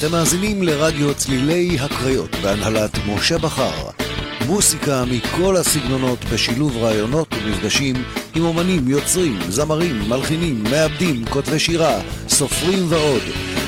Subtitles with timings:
[0.00, 3.90] אתם מאזינים לרדיו צלילי הקריות בהנהלת משה בכר.
[4.46, 7.96] מוסיקה מכל הסגנונות בשילוב רעיונות ומפגשים
[8.34, 13.22] עם אומנים, יוצרים, זמרים, מלחינים, מעבדים, כותבי שירה, סופרים ועוד.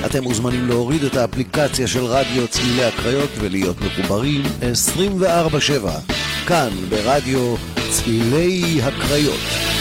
[0.06, 4.42] אתם מוזמנים להוריד את האפליקציה של רדיו צלילי הקריות ולהיות מחוברים
[4.72, 6.00] 24/7
[6.46, 7.56] כאן ברדיו
[7.90, 9.71] צלילי הקריות.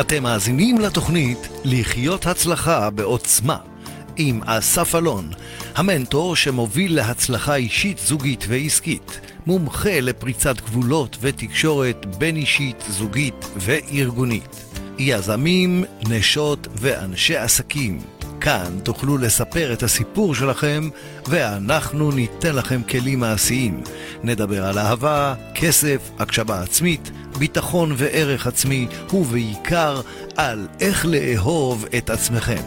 [0.00, 3.56] אתם מאזינים לתוכנית לחיות הצלחה בעוצמה
[4.16, 5.30] עם אסף אלון,
[5.74, 14.64] המנטור שמוביל להצלחה אישית, זוגית ועסקית, מומחה לפריצת גבולות ותקשורת בין אישית, זוגית וארגונית.
[14.98, 18.19] יזמים, נשות ואנשי עסקים.
[18.40, 20.88] כאן תוכלו לספר את הסיפור שלכם
[21.26, 23.82] ואנחנו ניתן לכם כלים מעשיים.
[24.22, 30.00] נדבר על אהבה, כסף, הקשבה עצמית, ביטחון וערך עצמי, ובעיקר
[30.36, 32.62] על איך לאהוב את עצמכם.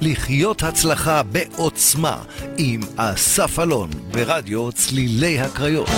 [0.00, 2.16] לחיות הצלחה בעוצמה
[2.56, 5.88] עם אסף אלון ברדיו צלילי הקריות.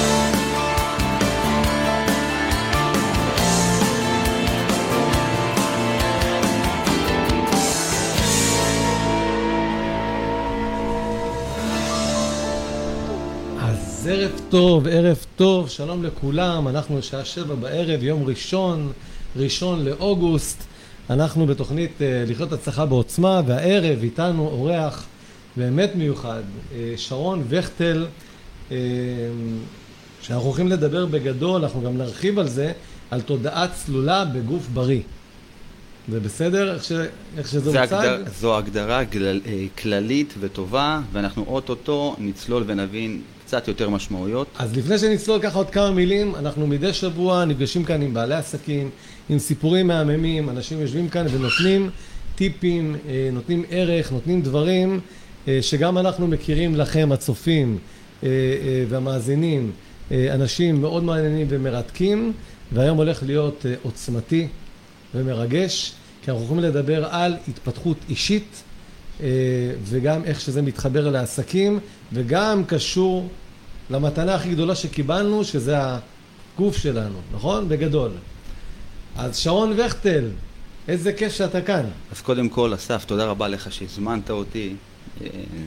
[14.13, 18.93] ערב טוב, ערב טוב, שלום לכולם, אנחנו בשעה שבע בערב, יום ראשון,
[19.37, 20.63] ראשון לאוגוסט,
[21.11, 25.07] אנחנו בתוכנית uh, לחיות הצלחה בעוצמה, והערב איתנו אורח
[25.57, 28.07] באמת מיוחד, uh, שרון וכטל,
[28.69, 28.73] uh,
[30.23, 32.73] שאנחנו הולכים לדבר בגדול, אנחנו גם נרחיב על זה,
[33.11, 35.03] על תודעה צלולה בגוף בריא.
[36.09, 36.93] זה בסדר איך, ש...
[37.37, 37.95] איך שזה זה הוצג?
[37.95, 43.21] הגדר, זו הגדרה גלל, אה, כללית וטובה, ואנחנו אוטוטו נצלול ונבין
[43.51, 44.49] קצת יותר משמעויות.
[44.59, 48.91] אז לפני שנצלול ככה עוד כמה מילים, אנחנו מדי שבוע נפגשים כאן עם בעלי עסקים,
[49.29, 51.91] עם סיפורים מהממים, אנשים יושבים כאן ונותנים
[52.35, 55.01] טיפים, אה, נותנים ערך, נותנים דברים
[55.49, 57.79] אה, שגם אנחנו מכירים לכם, הצופים
[58.23, 58.29] אה,
[58.89, 59.73] והמאזינים,
[60.11, 62.33] אנשים מאוד מעניינים ומרתקים,
[62.73, 64.49] והיום הולך להיות עוצמתי
[65.15, 68.63] ומרגש, כי אנחנו יכולים לדבר על התפתחות אישית
[69.85, 71.79] וגם איך שזה מתחבר לעסקים,
[72.13, 73.29] וגם קשור
[73.91, 75.77] למתנה הכי גדולה שקיבלנו, שזה
[76.57, 77.69] הגוף שלנו, נכון?
[77.69, 78.11] בגדול.
[79.17, 80.25] אז שרון וכטל,
[80.89, 81.85] איזה כיף שאתה כאן.
[82.13, 84.75] אז קודם כל, אסף, תודה רבה לך שהזמנת אותי.
[85.23, 85.27] אה,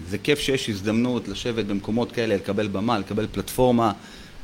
[0.10, 3.92] זה כיף שיש הזדמנות לשבת במקומות כאלה, לקבל במה, לקבל פלטפורמה,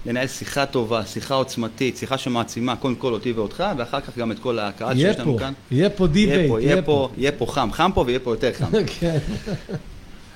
[0.06, 4.39] לנהל שיחה טובה, שיחה עוצמתית, שיחה שמעצימה קודם כל אותי ואותך, ואחר כך גם את
[4.39, 5.53] כל הקהל שיש לנו כאן.
[5.72, 8.51] יהיה פה debate, יהיה פה, יהיה פה, יהיה פה חם, חם פה ויהיה פה יותר
[8.53, 8.66] חם.
[9.00, 9.18] כן.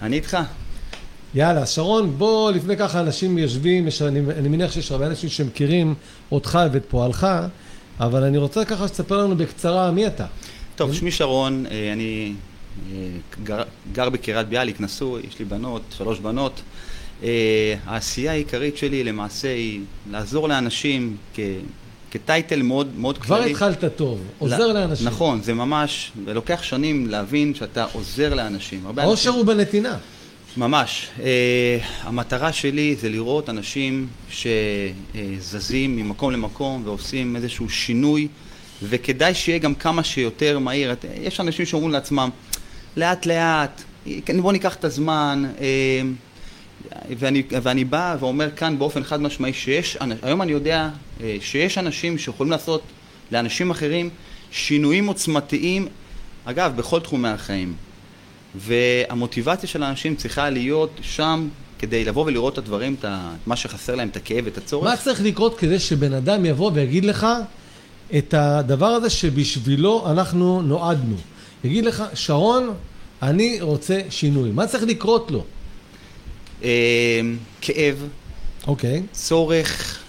[0.01, 0.37] אני איתך.
[1.35, 5.95] יאללה, שרון, בוא, לפני ככה אנשים יושבים, יש, אני, אני מניח שיש הרבה אנשים שמכירים
[6.31, 7.27] אותך ואת פועלך,
[7.99, 10.25] אבל אני רוצה ככה שתספר לנו בקצרה מי אתה.
[10.75, 12.33] טוב, שמי שרון, אה, אני
[12.91, 13.07] אה,
[13.43, 13.63] גר,
[13.93, 16.61] גר בקריית ביאליק, נשוי, יש לי בנות, שלוש בנות.
[17.23, 21.39] אה, העשייה העיקרית שלי למעשה היא לעזור לאנשים כ,
[22.11, 23.51] כטייטל מאוד מאוד כבר כללי.
[23.51, 25.07] התחלת טוב, עוזר לא, לאנשים.
[25.07, 28.83] נכון, זה ממש, זה לוקח שנים להבין שאתה עוזר לאנשים.
[28.97, 29.97] העושר הוא בנתינה.
[30.57, 31.07] ממש.
[31.17, 31.21] Uh,
[32.01, 38.27] המטרה שלי זה לראות אנשים שזזים ממקום למקום ועושים איזשהו שינוי,
[38.83, 40.95] וכדאי שיהיה גם כמה שיותר מהיר.
[41.21, 42.29] יש אנשים שאומרים לעצמם,
[42.97, 43.83] לאט לאט,
[44.41, 45.61] בוא ניקח את הזמן, uh,
[47.19, 52.17] ואני, ואני בא ואומר כאן באופן חד משמעי שיש, היום אני יודע uh, שיש אנשים
[52.17, 52.81] שיכולים לעשות
[53.31, 54.09] לאנשים אחרים
[54.51, 55.87] שינויים עוצמתיים,
[56.45, 57.73] אגב, בכל תחומי החיים.
[58.55, 61.47] והמוטיבציה של האנשים צריכה להיות שם
[61.79, 63.05] כדי לבוא ולראות את הדברים, את
[63.45, 64.89] מה שחסר להם, את הכאב, את הצורך.
[64.89, 67.27] מה צריך לקרות כדי שבן אדם יבוא ויגיד לך
[68.17, 71.15] את הדבר הזה שבשבילו אנחנו נועדנו?
[71.63, 72.73] יגיד לך, שרון,
[73.21, 74.51] אני רוצה שינוי.
[74.51, 75.43] מה צריך לקרות לו?
[76.63, 77.21] אה,
[77.61, 78.07] כאב,
[78.67, 79.03] אוקיי.
[79.11, 79.99] צורך,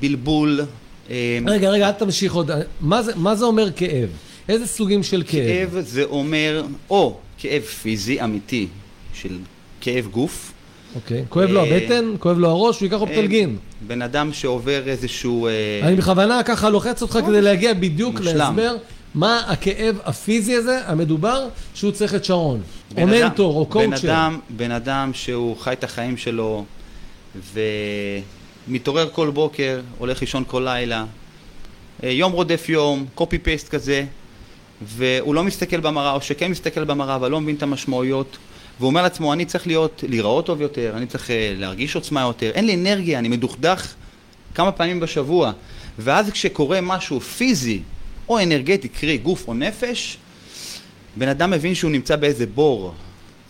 [0.00, 0.60] בלבול.
[1.10, 2.50] אה, רגע, רגע, אל תמשיך עוד.
[2.80, 4.08] מה זה, מה זה אומר כאב?
[4.48, 5.46] איזה סוגים של כאב?
[5.46, 8.66] כאב זה אומר או כאב פיזי אמיתי
[9.14, 9.38] של
[9.80, 10.52] כאב גוף.
[10.94, 11.24] אוקיי.
[11.28, 12.14] כואב לו אה, הבטן?
[12.18, 12.80] כואב לו הראש?
[12.80, 13.56] הוא ייקח אופטלגין.
[13.86, 15.46] בן אדם שעובר איזשהו...
[15.46, 15.52] אה,
[15.82, 18.20] אני בכוונה ככה לוחץ אותך כדי להגיע בדיוק.
[18.20, 18.76] להסבר
[19.14, 22.60] מה הכאב הפיזי הזה, המדובר, שהוא צריך את שרון.
[22.96, 24.08] או מנטור, או בן קואוצ'ר.
[24.08, 26.64] אדם, בן אדם שהוא חי את החיים שלו
[28.68, 31.04] ומתעורר כל בוקר, הולך לישון כל לילה,
[32.04, 34.04] אה, יום רודף יום, קופי פייסט כזה,
[34.82, 38.36] והוא לא מסתכל במראה, או שכן מסתכל במראה, אבל לא מבין את המשמעויות,
[38.78, 42.50] והוא אומר לעצמו, אני צריך להיות, להיראות טוב יותר, אני צריך אה, להרגיש עוצמה יותר,
[42.50, 43.94] אין לי אנרגיה, אני מדוכדך
[44.54, 45.52] כמה פעמים בשבוע.
[45.98, 47.82] ואז כשקורה משהו פיזי
[48.28, 50.18] או אנרגטי, קרי גוף או נפש,
[51.16, 52.94] בן אדם מבין שהוא נמצא באיזה בור.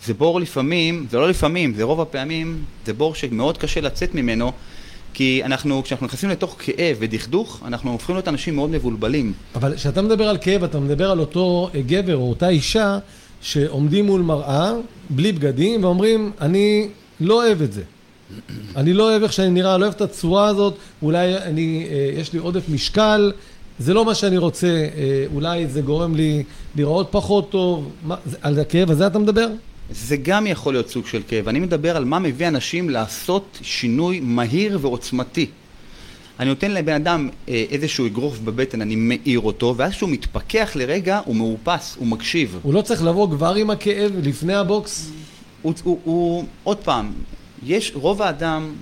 [0.05, 4.51] זה בור לפעמים, זה לא לפעמים, זה רוב הפעמים, זה בור שמאוד קשה לצאת ממנו,
[5.13, 9.33] כי אנחנו, כשאנחנו נכנסים לתוך כאב ודכדוך, אנחנו הופכים להיות אנשים מאוד מבולבלים.
[9.55, 12.99] אבל כשאתה מדבר על כאב, אתה מדבר על אותו גבר או אותה אישה
[13.41, 14.73] שעומדים מול מראה,
[15.09, 16.87] בלי בגדים, ואומרים, אני
[17.19, 17.81] לא אוהב את זה.
[18.75, 22.33] אני לא אוהב איך שאני נראה, לא אוהב את הצורה הזאת, אולי אני, אה, יש
[22.33, 23.31] לי עודף משקל,
[23.79, 26.43] זה לא מה שאני רוצה, אה, אולי זה גורם לי
[26.75, 29.47] לראות פחות טוב, מה, על הכאב הזה אתה מדבר?
[29.91, 31.47] זה גם יכול להיות סוג של כאב.
[31.47, 35.47] אני מדבר על מה מביא אנשים לעשות שינוי מהיר ועוצמתי.
[36.39, 41.19] אני נותן לבן אדם אה, איזשהו אגרוף בבטן, אני מאיר אותו, ואז כשהוא מתפכח לרגע,
[41.25, 42.59] הוא מאופס, הוא מקשיב.
[42.61, 45.11] הוא לא צריך לבוא כבר עם הכאב לפני הבוקס?
[45.61, 47.11] הוא, הוא, הוא עוד פעם,
[47.63, 48.73] יש, רוב האדם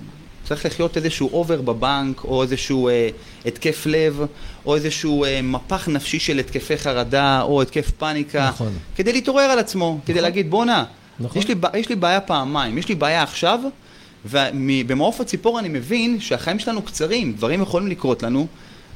[0.44, 3.08] צריך לחיות איזשהו אובר בבנק, או איזשהו אה,
[3.46, 4.22] התקף לב,
[4.66, 8.72] או איזשהו אה, מפח נפשי של התקפי חרדה, או התקף פאניקה, נכון.
[8.96, 10.00] כדי להתעורר על עצמו, נכון.
[10.06, 10.84] כדי להגיד בואנה,
[11.20, 11.42] נכון.
[11.42, 13.60] יש, לי, יש לי בעיה פעמיים, יש לי בעיה עכשיו,
[14.24, 18.46] ובמעוף הציפור אני מבין שהחיים שלנו קצרים, דברים יכולים לקרות לנו,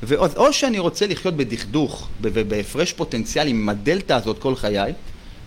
[0.03, 4.93] ואו שאני רוצה לחיות בדכדוך ובהפרש פוטנציאלי עם הדלתא הזאת כל חיי,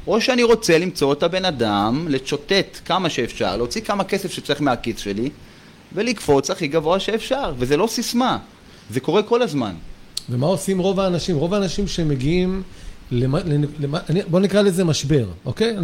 [0.08, 5.00] או שאני רוצה למצוא את הבן אדם, לצ'וטט כמה שאפשר, להוציא כמה כסף שצריך מהכיס
[5.00, 5.30] שלי,
[5.94, 8.38] ולקפוץ הכי גבוה שאפשר, וזה לא סיסמה,
[8.90, 9.74] זה קורה כל הזמן.
[10.30, 11.38] ומה עושים רוב האנשים?
[11.38, 12.64] רוב האנשים שמגיעים,
[13.12, 13.40] למה,
[13.80, 14.00] למה,
[14.30, 15.76] בוא נקרא לזה משבר, אוקיי?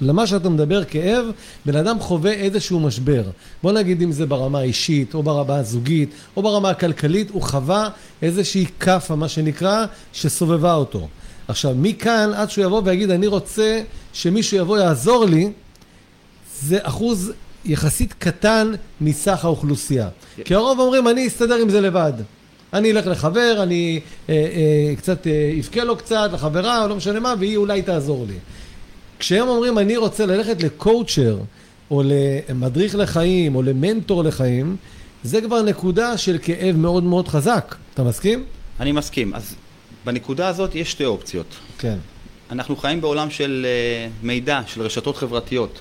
[0.00, 1.24] למה שאתה מדבר כאב,
[1.66, 3.22] בן אדם חווה איזשהו משבר.
[3.62, 7.88] בוא נגיד אם זה ברמה האישית, או ברמה הזוגית, או ברמה הכלכלית, הוא חווה
[8.22, 11.08] איזושהי כאפה, מה שנקרא, שסובבה אותו.
[11.48, 13.80] עכשיו, מכאן עד שהוא יבוא ויגיד, אני רוצה
[14.12, 15.52] שמישהו יבוא יעזור לי,
[16.62, 17.32] זה אחוז
[17.64, 20.08] יחסית קטן מסך האוכלוסייה.
[20.36, 20.42] כן.
[20.42, 22.12] כי הרוב אומרים, אני אסתדר עם זה לבד.
[22.72, 27.34] אני אלך לחבר, אני אה, אה, קצת אה, אבכה לו קצת, לחברה, לא משנה מה,
[27.38, 28.34] והיא אולי תעזור לי.
[29.18, 31.38] כשהם אומרים, אני רוצה ללכת לקואוצ'ר,
[31.90, 34.76] או למדריך לחיים, או למנטור לחיים,
[35.22, 37.74] זה כבר נקודה של כאב מאוד מאוד חזק.
[37.94, 38.44] אתה מסכים?
[38.80, 39.34] אני מסכים.
[39.34, 39.54] אז
[40.04, 41.46] בנקודה הזאת יש שתי אופציות.
[41.78, 41.96] כן.
[42.50, 45.80] אנחנו חיים בעולם של uh, מידע, של רשתות חברתיות.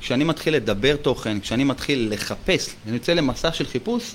[0.00, 4.14] כשאני מתחיל לדבר תוכן, כשאני מתחיל לחפש, אני יוצא למסע של חיפוש,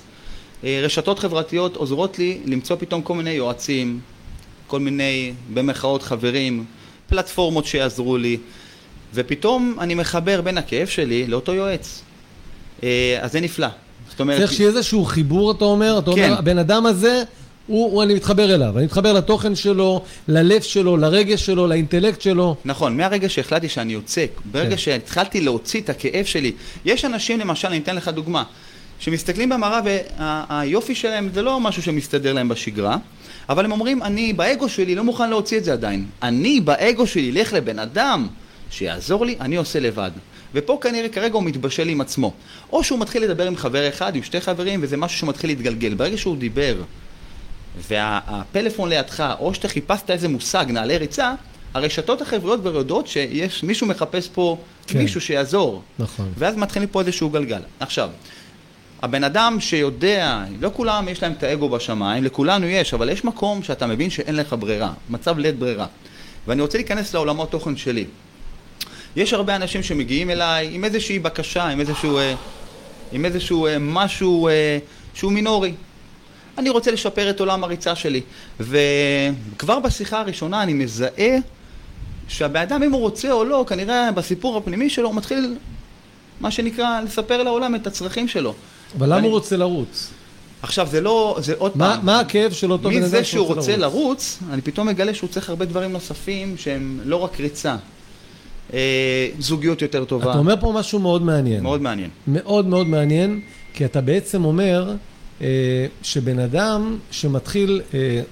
[0.64, 4.00] רשתות חברתיות עוזרות לי למצוא פתאום כל מיני יועצים,
[4.66, 6.64] כל מיני, במרכאות, חברים,
[7.08, 8.36] פלטפורמות שיעזרו לי,
[9.14, 12.02] ופתאום אני מחבר בין הכאב שלי לאותו יועץ.
[12.80, 12.82] Uh,
[13.20, 13.68] אז זה נפלא.
[14.10, 14.38] זאת אומרת...
[14.38, 15.98] צריך שיהיה איזשהו חיבור, אתה אומר?
[15.98, 16.24] אתה כן.
[16.24, 17.22] אומר, הבן אדם הזה...
[17.66, 22.56] הוא, הוא, אני מתחבר אליו, אני מתחבר לתוכן שלו, ללב שלו, לרגש שלו, לאינטלקט שלו.
[22.64, 24.76] נכון, מהרגע שהחלטתי שאני יוצא, ברגע כן.
[24.76, 26.52] שהתחלתי להוציא את הכאב שלי,
[26.84, 28.42] יש אנשים למשל, אני אתן לך דוגמה,
[29.00, 32.96] שמסתכלים במראה והיופי שלהם זה לא משהו שמסתדר להם בשגרה,
[33.48, 36.06] אבל הם אומרים, אני באגו שלי לא מוכן להוציא את זה עדיין.
[36.22, 38.26] אני באגו שלי אלך לבן אדם
[38.70, 40.10] שיעזור לי, אני עושה לבד.
[40.54, 42.32] ופה כנראה כרגע הוא מתבשל עם עצמו.
[42.72, 45.94] או שהוא מתחיל לדבר עם חבר אחד, עם שתי חברים, וזה משהו שמתחיל להתגלגל.
[45.94, 46.76] ברגע שהוא דיבר
[47.88, 51.34] והפלאפון לידך, או שאתה חיפשת איזה מושג, נעלי ריצה,
[51.74, 54.98] הרשתות החבריות כבר יודעות שיש מישהו מחפש פה כן.
[54.98, 55.82] מישהו שיעזור.
[55.98, 56.32] נכון.
[56.38, 57.60] ואז מתחילים פה איזשהו גלגל.
[57.80, 58.10] עכשיו,
[59.02, 63.62] הבן אדם שיודע, לא כולם יש להם את האגו בשמיים, לכולנו יש, אבל יש מקום
[63.62, 65.86] שאתה מבין שאין לך ברירה, מצב לית ברירה.
[66.46, 68.04] ואני רוצה להיכנס לעולמות תוכן שלי.
[69.16, 72.34] יש הרבה אנשים שמגיעים אליי עם איזושהי בקשה, עם איזשהו, אה,
[73.12, 74.78] עם איזשהו אה, משהו אה,
[75.14, 75.72] שהוא מינורי.
[76.58, 78.20] אני רוצה לשפר את עולם הריצה שלי.
[78.60, 81.36] וכבר בשיחה הראשונה אני מזהה
[82.28, 85.56] שהבן אדם, אם הוא רוצה או לא, כנראה בסיפור הפנימי שלו, הוא מתחיל,
[86.40, 88.54] מה שנקרא, לספר לעולם את הצרכים שלו.
[88.98, 89.26] אבל למה ואני...
[89.26, 90.10] הוא רוצה לרוץ?
[90.62, 92.06] עכשיו, זה לא, זה עוד מה, פעם.
[92.06, 93.94] מה הכאב של אותו בן אדם מזה שהוא רוצה לרוץ?
[93.94, 97.76] לרוץ, אני פתאום מגלה שהוא צריך הרבה דברים נוספים שהם לא רק ריצה.
[98.72, 100.30] אה, זוגיות יותר טובה.
[100.30, 101.62] אתה אומר פה משהו מאוד מעניין.
[101.62, 102.10] מאוד מעניין.
[102.26, 103.40] מאוד מאוד מעניין,
[103.74, 104.92] כי אתה בעצם אומר,
[105.42, 108.22] אה, שבן אדם שמתחיל, אה,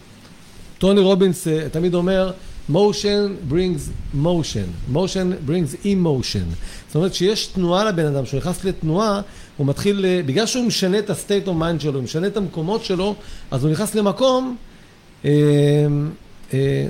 [0.79, 2.33] טוני רובינס אה, תמיד אומר,
[2.71, 6.55] motion brings motion, motion brings emotion.
[6.87, 9.21] זאת אומרת שיש תנועה לבן אדם, כשהוא נכנס לתנועה,
[9.59, 13.15] הוא מתחיל, בגלל שהוא משנה את ה-state of mind שלו, הוא משנה את המקומות שלו,
[13.50, 14.57] אז הוא נכנס למקום,
[15.25, 15.31] אה,
[16.55, 16.87] אה,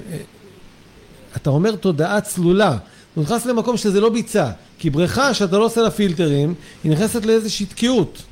[1.36, 2.76] אתה אומר תודעה צלולה,
[3.14, 7.26] הוא נכנס למקום שזה לא ביצה, כי בריכה שאתה לא עושה לה פילטרים, היא נכנסת
[7.26, 8.22] לאיזושהי תקיעות.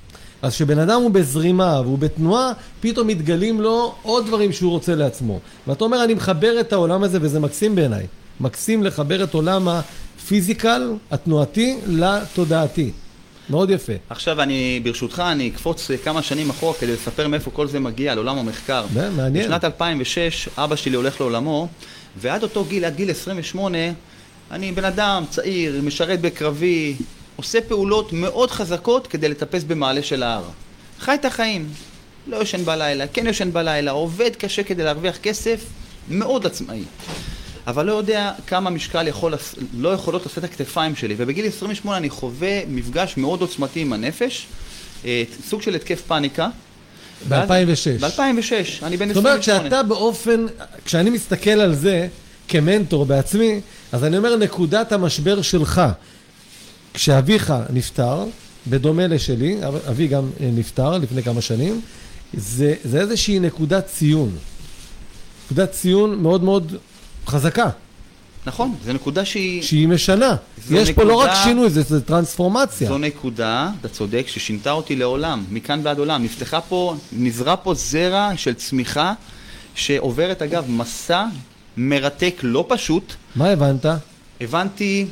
[0.43, 5.41] אז כשבן אדם הוא בזרימה והוא בתנועה, פתאום מתגלים לו עוד דברים שהוא רוצה לעצמו.
[5.67, 8.07] ואתה אומר, אני מחבר את העולם הזה, וזה מקסים בעיניי.
[8.41, 12.91] מקסים לחבר את עולם הפיזיקל, התנועתי, לתודעתי.
[13.51, 13.93] מאוד יפה.
[14.11, 18.39] עכשיו אני, ברשותך, אני אקפוץ כמה שנים אחורה כדי לספר מאיפה כל זה מגיע, לעולם
[18.39, 18.87] המחקר.
[19.17, 19.45] מעניין.
[19.45, 21.69] בשנת 2006 אבא שלי הולך לעולמו,
[22.17, 23.79] ועד אותו גיל, עד גיל 28,
[24.51, 26.97] אני בן אדם צעיר, משרת בקרבי,
[27.37, 30.45] עושה פעולות מאוד חזקות כדי לטפס במעלה של ההר.
[30.99, 31.69] חי את החיים,
[32.27, 35.65] לא ישן בלילה, כן ישן בלילה, עובד קשה כדי להרוויח כסף,
[36.09, 36.83] מאוד עצמאי.
[37.67, 39.35] אבל לא יודע כמה משקל יכול,
[39.77, 41.15] לא יכולות לשאת הכתפיים שלי.
[41.19, 44.47] ובגיל 28 אני חווה מפגש מאוד עוצמתי עם הנפש,
[45.05, 46.49] אה, סוג של התקף פאניקה.
[47.29, 48.01] ב-2006.
[48.01, 49.15] ב-2006, אני בן 28.
[49.15, 50.47] זאת אומרת שאתה באופן,
[50.85, 52.09] כשאני מסתכל על זה
[52.49, 53.61] כמנטור בעצמי,
[53.93, 55.83] אז אני אומר נקודת המשבר שלך,
[56.95, 58.25] כשאביך נפטר,
[58.67, 59.57] בדומה לשלי,
[59.89, 61.81] אבי גם אה, נפטר לפני כמה שנים,
[62.35, 64.37] זה, זה איזושהי נקודת ציון.
[65.45, 66.77] נקודת ציון מאוד מאוד
[67.27, 67.71] חזקה.
[68.47, 69.63] נכון, זו נקודה שהיא...
[69.63, 70.37] שהיא משנה.
[70.71, 72.89] יש נקודה, פה לא רק שינוי, זה, זה טרנספורמציה.
[72.89, 76.25] זו נקודה, אתה צודק, ששינתה אותי לעולם, מכאן ועד עולם.
[76.25, 79.13] נפתחה פה, נזרע פה זרע של צמיחה,
[79.75, 81.25] שעוברת אגב מסע
[81.77, 83.13] מרתק, לא פשוט.
[83.37, 83.87] מה הבנת?
[84.41, 85.07] הבנתי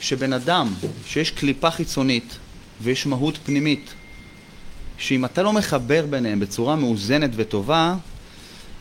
[0.00, 0.74] שבן אדם,
[1.06, 2.36] שיש קליפה חיצונית
[2.82, 3.90] ויש מהות פנימית,
[4.98, 7.94] שאם אתה לא מחבר ביניהם בצורה מאוזנת וטובה,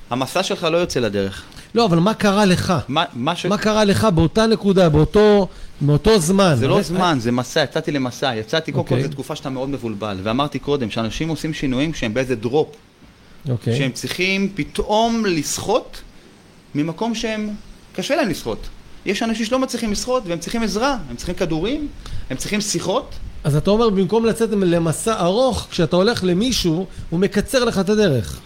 [0.10, 1.44] המסע שלך לא יוצא לדרך.
[1.76, 2.74] לא, אבל מה קרה לך?
[2.88, 3.46] מה, מה, ש...
[3.46, 5.48] מה קרה לך באותה נקודה, באותו,
[5.82, 6.56] מאותו זמן?
[6.58, 8.36] זה לא זמן, זה מסע, יצאתי למסע.
[8.36, 9.08] יצאתי, קודם כל אוקיי.
[9.08, 10.18] זו תקופה שאתה מאוד מבולבל.
[10.24, 12.76] ואמרתי קודם, שאנשים עושים שינויים כשהם באיזה דרופ.
[13.50, 13.78] אוקיי.
[13.78, 16.02] שהם צריכים פתאום לשחות
[16.76, 17.50] ממקום שהם,
[17.96, 18.68] קשה להם לשחות.
[19.06, 21.88] יש אנשים שלא מצליחים לשחות והם צריכים עזרה, הם צריכים כדורים,
[22.30, 23.16] הם צריכים שיחות.
[23.44, 28.40] אז אתה אומר, במקום לצאת למסע ארוך, כשאתה הולך למישהו, הוא מקצר לך את הדרך.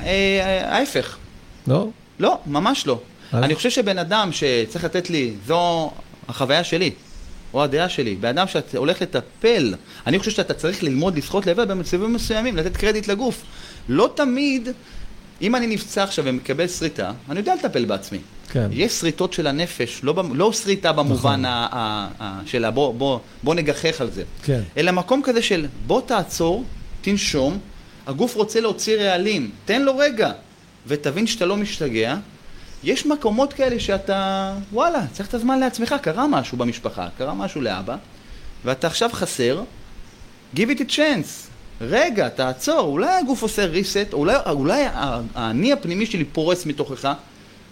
[0.00, 1.16] אה, אה, ההפך.
[1.66, 1.88] לא?
[2.18, 3.00] לא, ממש לא.
[3.32, 5.90] אני חושב שבן אדם שצריך לתת לי, זו
[6.28, 6.90] החוויה שלי,
[7.54, 9.74] או הדעה שלי, בן אדם שאתה הולך לטפל,
[10.06, 13.42] אני חושב שאתה צריך ללמוד לשחות לבד במצבים מסוימים, לתת קרדיט לגוף.
[13.88, 14.68] לא תמיד,
[15.42, 18.18] אם אני נפצע עכשיו ומקבל שריטה, אני יודע לטפל בעצמי.
[18.50, 18.68] כן.
[18.72, 22.46] יש שריטות של הנפש, לא, לא שריטה במובן נכון.
[22.46, 24.60] של בוא, בוא, בוא נגחך על זה, כן.
[24.76, 26.64] אלא מקום כזה של בוא תעצור,
[27.00, 27.58] תנשום,
[28.06, 30.32] הגוף רוצה להוציא רעלים, תן לו רגע.
[30.86, 32.16] ותבין שאתה לא משתגע,
[32.84, 37.96] יש מקומות כאלה שאתה, וואלה, צריך את הזמן לעצמך, קרה משהו במשפחה, קרה משהו לאבא,
[38.64, 39.62] ואתה עכשיו חסר,
[40.56, 41.48] give it a chance.
[41.80, 44.84] רגע, תעצור, אולי הגוף עושה reset, אולי, אולי
[45.34, 47.12] האני הפנימי שלי פורס מתוכך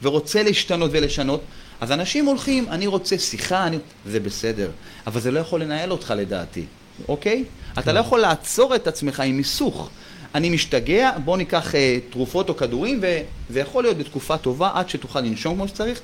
[0.03, 1.41] ורוצה להשתנות ולשנות,
[1.81, 3.79] אז אנשים הולכים, אני רוצה שיחה, אני...
[4.07, 4.71] זה בסדר,
[5.07, 6.65] אבל זה לא יכול לנהל אותך לדעתי,
[7.09, 7.45] אוקיי?
[7.75, 7.81] כן.
[7.81, 9.91] אתה לא יכול לעצור את עצמך עם מיסוך.
[10.35, 15.21] אני משתגע, בוא ניקח אה, תרופות או כדורים, וזה יכול להיות בתקופה טובה עד שתוכל
[15.21, 16.01] לנשום כמו שצריך,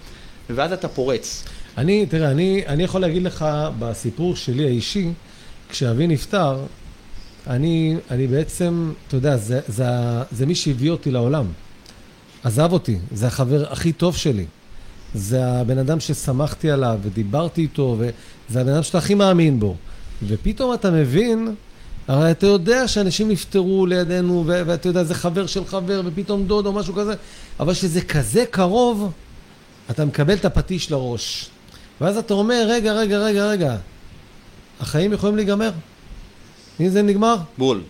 [0.51, 1.45] ואז אתה פורץ.
[1.79, 3.47] אני, תראה, אני, אני יכול להגיד לך
[3.79, 5.09] בסיפור שלי האישי,
[5.69, 6.57] כשאבי נפטר,
[7.47, 9.85] אני, אני בעצם, אתה יודע, זה, זה,
[10.33, 11.47] זה מי שהביא אותי לעולם.
[12.45, 14.45] עזב אותי, זה החבר הכי טוב שלי.
[15.15, 19.77] זה הבן אדם ששמחתי עליו ודיברתי איתו, וזה הבן אדם שאתה הכי מאמין בו.
[20.27, 21.55] ופתאום אתה מבין
[22.09, 26.73] הרי אתה יודע שאנשים נפטרו לידינו, ואתה יודע, זה חבר של חבר, ופתאום דוד או
[26.73, 27.15] משהו כזה,
[27.61, 29.13] אבל כשזה כזה קרוב,
[29.91, 31.51] אתה מקבל את הפטיש לראש.
[32.01, 33.77] ואז אתה אומר, רגע, רגע, רגע, רגע,
[34.81, 35.71] החיים יכולים להיגמר.
[36.79, 37.37] הנה זה נגמר.
[37.59, 37.81] בול.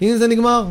[0.00, 0.66] הנה זה נגמר.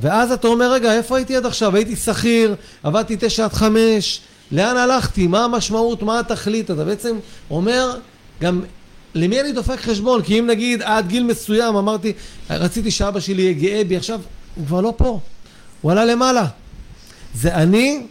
[0.00, 1.76] ואז אתה אומר, רגע, איפה הייתי עד עכשיו?
[1.76, 4.20] הייתי שכיר, עבדתי תשע עד חמש,
[4.52, 5.26] לאן הלכתי?
[5.26, 6.02] מה המשמעות?
[6.02, 6.70] מה התכלית?
[6.70, 7.16] אתה בעצם
[7.50, 7.98] אומר,
[8.40, 8.62] גם
[9.16, 10.22] למי אני דופק חשבון?
[10.22, 12.12] כי אם נגיד עד גיל מסוים אמרתי,
[12.50, 14.20] רציתי שאבא שלי יהיה גאה בי, עכשיו
[14.54, 15.20] הוא כבר לא פה,
[15.80, 16.46] הוא עלה למעלה.
[17.34, 18.06] זה אני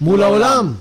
[0.00, 0.74] מול העולם.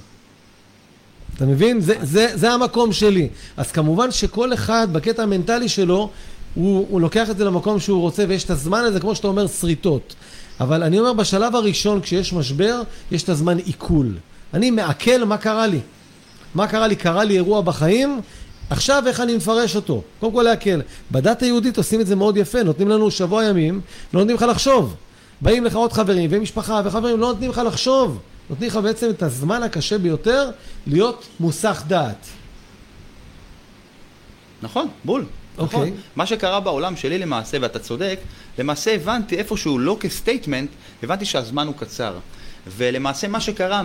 [1.35, 1.81] אתה מבין?
[1.81, 3.27] זה, זה, זה המקום שלי.
[3.57, 6.09] אז כמובן שכל אחד בקטע המנטלי שלו,
[6.55, 9.47] הוא, הוא לוקח את זה למקום שהוא רוצה, ויש את הזמן הזה, כמו שאתה אומר,
[9.47, 10.15] שריטות.
[10.59, 14.13] אבל אני אומר, בשלב הראשון, כשיש משבר, יש את הזמן עיכול.
[14.53, 15.79] אני מעכל מה קרה לי.
[16.55, 16.95] מה קרה לי?
[16.95, 18.21] קרה לי אירוע בחיים,
[18.69, 20.01] עכשיו איך אני מפרש אותו?
[20.19, 20.81] קודם כל להקל.
[21.11, 23.81] בדת היהודית עושים את זה מאוד יפה, נותנים לנו שבוע ימים,
[24.13, 24.95] לא נותנים לך לחשוב.
[25.41, 28.19] באים לך עוד חברים ומשפחה וחברים, לא נותנים לך לחשוב.
[28.49, 30.49] נותנים לך בעצם את הזמן הקשה ביותר
[30.87, 32.27] להיות מוסך דעת.
[34.61, 35.21] נכון, בול.
[35.21, 35.61] Okay.
[35.63, 35.79] נכון.
[35.79, 35.93] אוקיי.
[36.15, 38.19] מה שקרה בעולם שלי למעשה, ואתה צודק,
[38.57, 40.69] למעשה הבנתי איפשהו לא כסטייטמנט,
[41.03, 42.13] הבנתי שהזמן הוא קצר.
[42.67, 43.83] ולמעשה מה שקרה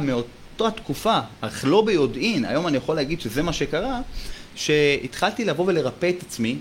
[0.61, 4.01] מאותה תקופה, אך לא ביודעין, היום אני יכול להגיד שזה מה שקרה,
[4.57, 6.57] שהתחלתי לבוא ולרפא את עצמי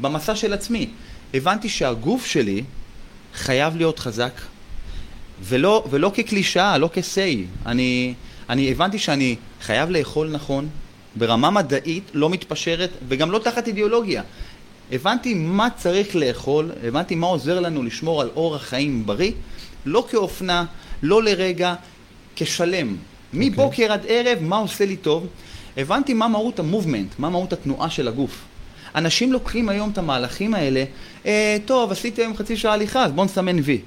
[0.00, 0.88] במסע של עצמי.
[1.34, 2.64] הבנתי שהגוף שלי
[3.34, 4.32] חייב להיות חזק,
[5.42, 7.44] ולא, ולא כקלישאה, לא כסיי.
[7.66, 8.14] אני,
[8.48, 10.68] אני הבנתי שאני חייב לאכול נכון,
[11.16, 14.22] ברמה מדעית, לא מתפשרת, וגם לא תחת אידיאולוגיה.
[14.92, 19.32] הבנתי מה צריך לאכול, הבנתי מה עוזר לנו לשמור על אורח חיים בריא,
[19.86, 20.64] לא כאופנה,
[21.02, 21.74] לא לרגע,
[22.36, 22.96] כשלם.
[23.32, 25.26] מבוקר עד ערב, מה עושה לי טוב?
[25.76, 28.44] הבנתי מה מהות המובמנט, מה מהות התנועה של הגוף.
[28.94, 30.84] אנשים לוקחים היום את המהלכים האלה,
[31.26, 33.80] אה, טוב, עשיתי היום חצי שעה הליכה, אז בוא נסמן וי.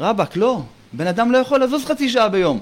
[0.00, 0.60] רבאק, לא.
[0.92, 2.60] בן אדם לא יכול לזוז חצי שעה ביום.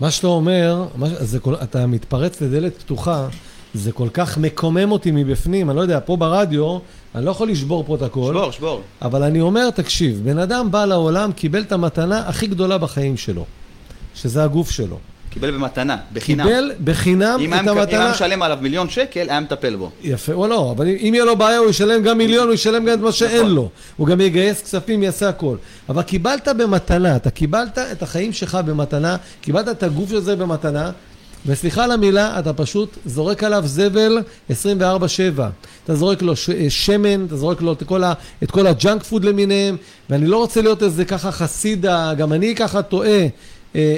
[0.00, 3.28] מה שאתה אומר, מה, זה כל, אתה מתפרץ לדלת פתוחה,
[3.74, 6.78] זה כל כך מקומם אותי מבפנים, אני לא יודע, פה ברדיו,
[7.14, 8.32] אני לא יכול לשבור פה את הכל.
[8.34, 8.82] שבור, שבור.
[9.02, 13.44] אבל אני אומר, תקשיב, בן אדם בא לעולם, קיבל את המתנה הכי גדולה בחיים שלו,
[14.22, 14.98] שזה הגוף שלו.
[15.30, 16.44] קיבל במתנה, בחינם.
[16.46, 18.00] קיבל בחינם את היה- אם המתנה.
[18.02, 19.90] היה משלם עליו מיליון שקל, היה מטפל בו.
[20.02, 22.94] יפה או לא, אבל אם יהיה לו בעיה הוא ישלם גם מיליון, הוא ישלם גם
[22.98, 23.50] את מה שאין נכון.
[23.54, 23.68] לו.
[23.96, 25.56] הוא גם יגייס כספים, יעשה הכל.
[25.88, 30.90] אבל קיבלת במתנה, אתה קיבלת את החיים שלך במתנה, קיבלת את הגוף של זה במתנה,
[31.46, 34.18] וסליחה על המילה, אתה פשוט זורק עליו זבל
[34.50, 35.50] 24/7.
[35.84, 39.02] אתה זורק לו ש- שמן, אתה זורק לו את כל, ה- את כל ה junk
[39.02, 39.76] food למיניהם,
[40.10, 43.26] ואני לא רוצה להיות איזה ככה חסיד, ה- גם אני ככה טועה אה,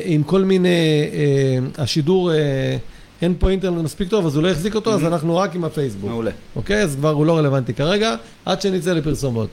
[0.04, 0.68] עם כל מיני,
[1.12, 2.32] אה, השידור...
[2.32, 2.76] אה,
[3.22, 6.10] אין פה אינטרנט מספיק טוב, אז הוא לא יחזיק אותו, אז אנחנו רק עם הפייסבוק.
[6.10, 6.30] מעולה.
[6.56, 6.82] אוקיי?
[6.82, 9.48] אז כבר הוא לא רלוונטי כרגע, עד שנצא לפרסומות.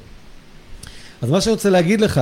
[1.22, 2.22] אז מה שאני רוצה להגיד לך,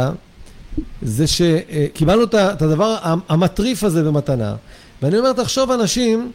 [1.02, 2.96] זה שקיבלנו את הדבר
[3.30, 4.56] המטריף הזה במתנה,
[5.02, 6.32] ואני אומר, תחשוב אנשים,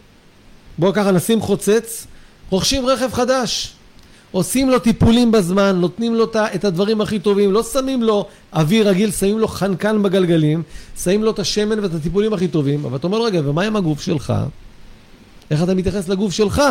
[0.79, 2.07] בואו ככה נשים חוצץ,
[2.51, 3.73] רוכשים רכב חדש,
[4.33, 9.11] עושים לו טיפולים בזמן, נותנים לו את הדברים הכי טובים, לא שמים לו אוויר רגיל,
[9.11, 10.63] שמים לו חנקן בגלגלים,
[11.03, 14.01] שמים לו את השמן ואת הטיפולים הכי טובים, אבל אתה אומר, רגע, ומה עם הגוף
[14.01, 14.33] שלך?
[15.51, 16.63] איך אתה מתייחס לגוף שלך?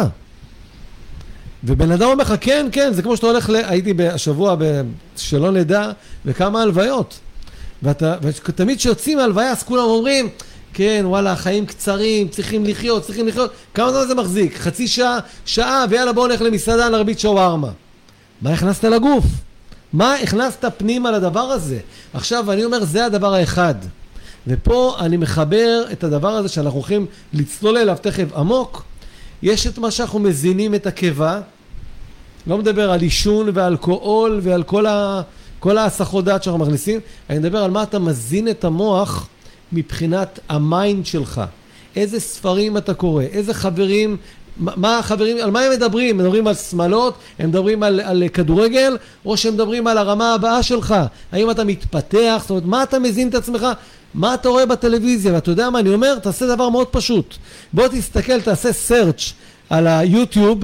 [1.63, 3.55] ובן אדם אומר לך, כן, כן, זה כמו שאתה הולך, ל...
[3.55, 4.81] הייתי השבוע, ב...
[5.17, 5.91] שלא נדע,
[6.25, 7.19] בכמה הלוויות.
[7.83, 10.29] ואתה, ותמיד כשיוצאים מהלוויה, אז כולם אומרים,
[10.73, 13.51] כן, וואלה, החיים קצרים, צריכים לחיות, צריכים לחיות.
[13.73, 14.57] כמה זמן זה מחזיק?
[14.57, 17.69] חצי שעה, שעה, ויאללה, בוא נלך למסעדה, נרביץ שווארמה.
[18.41, 19.25] מה הכנסת לגוף?
[19.93, 21.79] מה הכנסת פנימה לדבר הזה?
[22.13, 23.75] עכשיו, אני אומר, זה הדבר האחד.
[24.47, 28.83] ופה אני מחבר את הדבר הזה שאנחנו הולכים לצלול אליו תכף עמוק.
[29.41, 31.41] יש את מה שאנחנו מזינים את הקיבה,
[32.47, 34.63] לא מדבר על עישון ואלכוהול ועל
[35.59, 39.27] כל ההסחות דעת שאנחנו מכניסים, אני מדבר על מה אתה מזין את המוח
[39.71, 41.41] מבחינת ה mind שלך.
[41.95, 44.17] איזה ספרים אתה קורא, איזה חברים,
[44.57, 46.19] מה החברים, על מה הם מדברים?
[46.19, 50.63] הם מדברים על שמאלות, הם מדברים על, על כדורגל, או שהם מדברים על הרמה הבאה
[50.63, 50.95] שלך?
[51.31, 52.37] האם אתה מתפתח?
[52.41, 53.67] זאת אומרת, מה אתה מזין את עצמך?
[54.13, 55.33] מה אתה רואה בטלוויזיה?
[55.33, 56.19] ואתה יודע מה אני אומר?
[56.19, 57.35] תעשה דבר מאוד פשוט.
[57.73, 59.33] בוא תסתכל, תעשה search
[59.69, 60.59] על היוטיוב,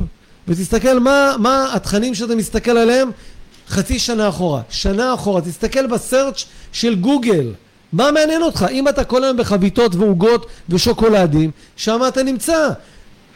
[0.47, 3.11] ותסתכל מה, מה התכנים שאתה מסתכל עליהם
[3.69, 7.51] חצי שנה אחורה, שנה אחורה, תסתכל בסרצ' של גוגל,
[7.95, 8.65] מה מעניין אותך?
[8.71, 12.69] אם אתה כל היום בחביתות ועוגות ושוקולדים, שם אתה נמצא.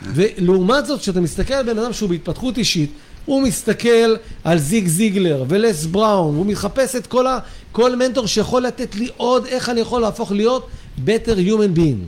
[0.02, 2.92] ולעומת זאת, כשאתה מסתכל על בן אדם שהוא בהתפתחות אישית,
[3.26, 7.40] הוא מסתכל על זיג זיגלר ולס בראון, הוא מחפש את כל, ה,
[7.72, 10.68] כל מנטור שיכול לתת לי עוד איך אני יכול להפוך להיות
[11.06, 12.06] better human being,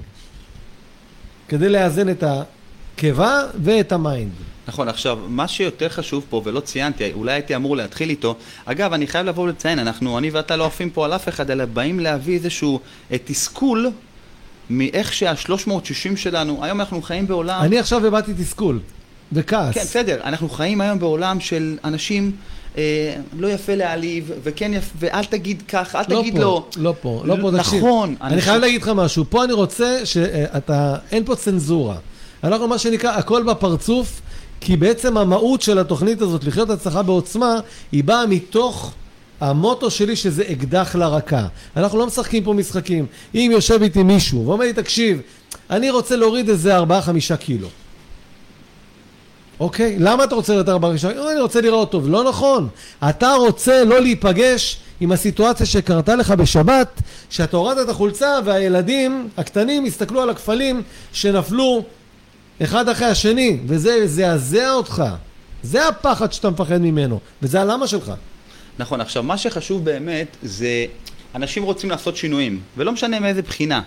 [1.48, 4.51] כדי לאזן את הקיבה ואת ה mind.
[4.72, 9.08] נכון, עכשיו, מה שיותר חשוב פה, ולא ציינתי, אולי הייתי אמור להתחיל איתו, אגב, אני
[9.08, 12.34] חייב לבוא ולציין, אנחנו, אני ואתה לא עפים פה על אף אחד, אלא באים להביא
[12.36, 12.80] איזשהו
[13.12, 13.92] אה, תסכול
[14.70, 17.62] מאיך שה-360 שלנו, היום אנחנו חיים בעולם...
[17.62, 18.80] אני עכשיו הבעתי תסכול
[19.34, 19.74] וכעס.
[19.76, 22.32] כן, בסדר, אנחנו חיים היום בעולם של אנשים,
[22.78, 26.68] אה, לא יפה להעליב, וכן יפה, ואל תגיד כך, אל תגיד פה, לא.
[26.78, 27.78] לא פה, לא פה, תקשיב.
[27.80, 28.16] נכון.
[28.22, 31.96] אני אנשים- חייב להגיד לך משהו, פה אני רוצה שאתה, אין פה צנזורה.
[32.44, 34.22] אנחנו מה שנקרא הכל בפרצוף,
[34.62, 37.60] כי בעצם המהות של התוכנית הזאת, לחיות הצלחה בעוצמה,
[37.92, 38.92] היא באה מתוך
[39.40, 41.48] המוטו שלי שזה אקדח לרקה.
[41.78, 43.06] אנחנו לא משחקים פה משחקים.
[43.36, 45.22] אם יושב איתי מישהו ואומר לי, תקשיב,
[45.70, 46.84] אני רוצה להוריד איזה 4-5
[47.40, 47.68] קילו.
[49.60, 49.96] אוקיי?
[50.00, 51.12] למה אתה רוצה יותר בראשון?
[51.32, 52.10] אני רוצה לראות טוב.
[52.10, 52.68] לא נכון.
[53.10, 59.86] אתה רוצה לא להיפגש עם הסיטואציה שקרתה לך בשבת, שאתה הורדת את החולצה והילדים הקטנים
[59.86, 60.82] הסתכלו על הקפלים
[61.14, 61.84] שנפלו
[62.64, 65.04] אחד אחרי השני, וזה יזעזע אותך.
[65.64, 68.12] זה הפחד שאתה מפחד ממנו, וזה הלמה שלך.
[68.80, 70.86] נכון, עכשיו מה שחשוב באמת זה,
[71.36, 73.82] אנשים רוצים לעשות שינויים, ולא משנה מאיזה בחינה.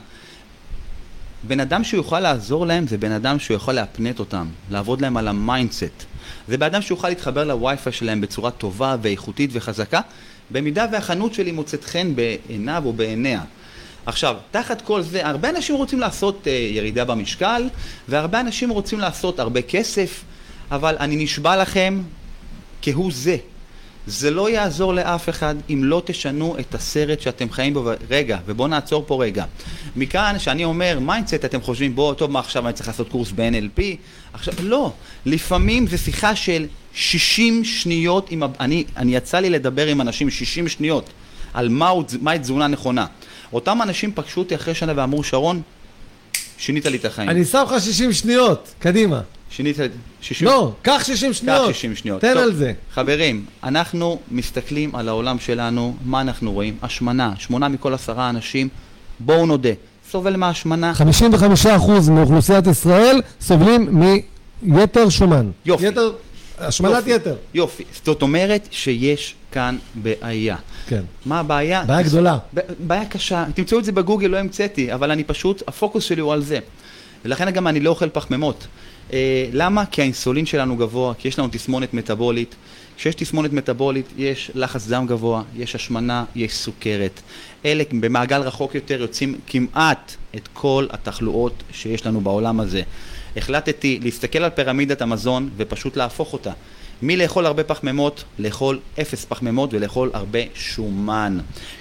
[1.47, 5.37] בן אדם שיוכל לעזור להם זה בן אדם שיכול להפנט אותם, לעבוד להם על ה
[5.37, 6.05] mindset.
[6.49, 10.01] זה בן אדם שיוכל להתחבר לווי-פיי שלהם בצורה טובה ואיכותית וחזקה,
[10.51, 13.41] במידה והחנות שלי מוצאת חן בעיניו או בעיניה.
[14.07, 17.69] עכשיו, תחת כל זה, הרבה אנשים רוצים לעשות אה, ירידה במשקל,
[18.09, 20.25] והרבה אנשים רוצים לעשות הרבה כסף,
[20.71, 22.03] אבל אני נשבע לכם,
[22.83, 23.37] כהוא זה,
[24.07, 27.91] זה לא יעזור לאף אחד אם לא תשנו את הסרט שאתם חיים בו.
[28.11, 29.45] רגע, ובואו נעצור פה רגע.
[29.97, 33.83] מכאן שאני אומר, mindset, אתם חושבים, בואו, טוב, מה עכשיו אני צריך לעשות קורס ב-NLP?
[34.33, 34.93] עכשיו, לא.
[35.27, 40.69] לפעמים זו שיחה של 60 שניות, עם, אני, אני יצא לי לדבר עם אנשים 60
[40.69, 41.11] שניות
[41.55, 43.07] על מהי מה תזונה נכונה.
[43.55, 45.63] אותם אנשים פגשו אותי אחרי שנה ואמרו, שרון,
[46.59, 47.31] שינית לי את החיים.
[47.31, 49.21] אני שם לך 60 שניות, קדימה.
[49.51, 49.89] שינית לי...
[50.21, 50.49] 60...
[50.49, 51.69] לא, קח 60 שניות.
[51.69, 52.21] קח 60 שניות.
[52.21, 52.73] תן טוב, על זה.
[52.95, 56.77] חברים, אנחנו מסתכלים על העולם שלנו, מה אנחנו רואים?
[56.83, 58.69] השמנה, שמונה מכל עשרה אנשים,
[59.21, 59.71] בואו נודה,
[60.11, 60.93] סובל מהשמנה.
[61.65, 64.03] 55% מאוכלוסיית ישראל סובלים
[64.63, 65.51] מיתר שומן.
[65.65, 65.87] יופי.
[65.87, 66.13] יתר,
[66.59, 67.37] השמנת יופי, יתר.
[67.55, 67.85] יופי.
[68.05, 70.57] זאת אומרת שיש כאן בעיה.
[70.87, 71.03] כן.
[71.27, 71.85] מה הבעיה?
[71.85, 72.39] בעיה גדולה.
[72.79, 73.45] בעיה קשה.
[73.55, 76.59] תמצאו את זה בגוגל, לא המצאתי, אבל אני פשוט, הפוקוס שלי הוא על זה.
[77.25, 78.67] ולכן גם אני לא אוכל פחמימות.
[79.13, 79.87] אה, למה?
[79.87, 82.55] כי האינסולין שלנו גבוה, כי יש לנו תסמונת מטבולית.
[82.97, 87.21] כשיש תסמונת מטבולית, יש לחץ דם גבוה, יש השמנה, יש סוכרת.
[87.65, 92.83] אלה במעגל רחוק יותר יוצאים כמעט את כל התחלואות שיש לנו בעולם הזה.
[93.37, 96.53] החלטתי להסתכל על פירמידת המזון ופשוט להפוך אותה.
[97.03, 101.39] מלאכול הרבה פחמימות, לאכול אפס פחמימות ולאכול הרבה שומן.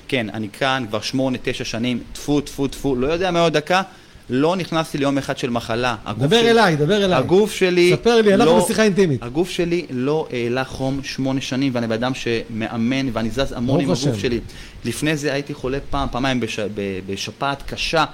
[0.08, 3.82] כן, אני כאן כבר שמונה, תשע שנים, טפו, טפו, טפו, לא יודע מה עוד דקה,
[4.30, 5.95] לא נכנסתי ליום אחד של מחלה.
[6.06, 7.17] הגוף דבר שלי- אליי, דבר אליי.
[7.17, 7.91] הגוף שלי...
[7.93, 9.23] ספר לי, אנחנו לא- בשיחה אינטימית.
[9.23, 13.86] הגוף שלי לא העלה חום שמונה שנים, ואני בן אדם שמאמן, ואני זז המון עם
[13.86, 14.19] הגוף השם.
[14.19, 14.39] שלי.
[14.86, 16.69] לפני זה הייתי חולה פעם, פעמיים בש, ב,
[17.08, 18.06] בשפעת קשה.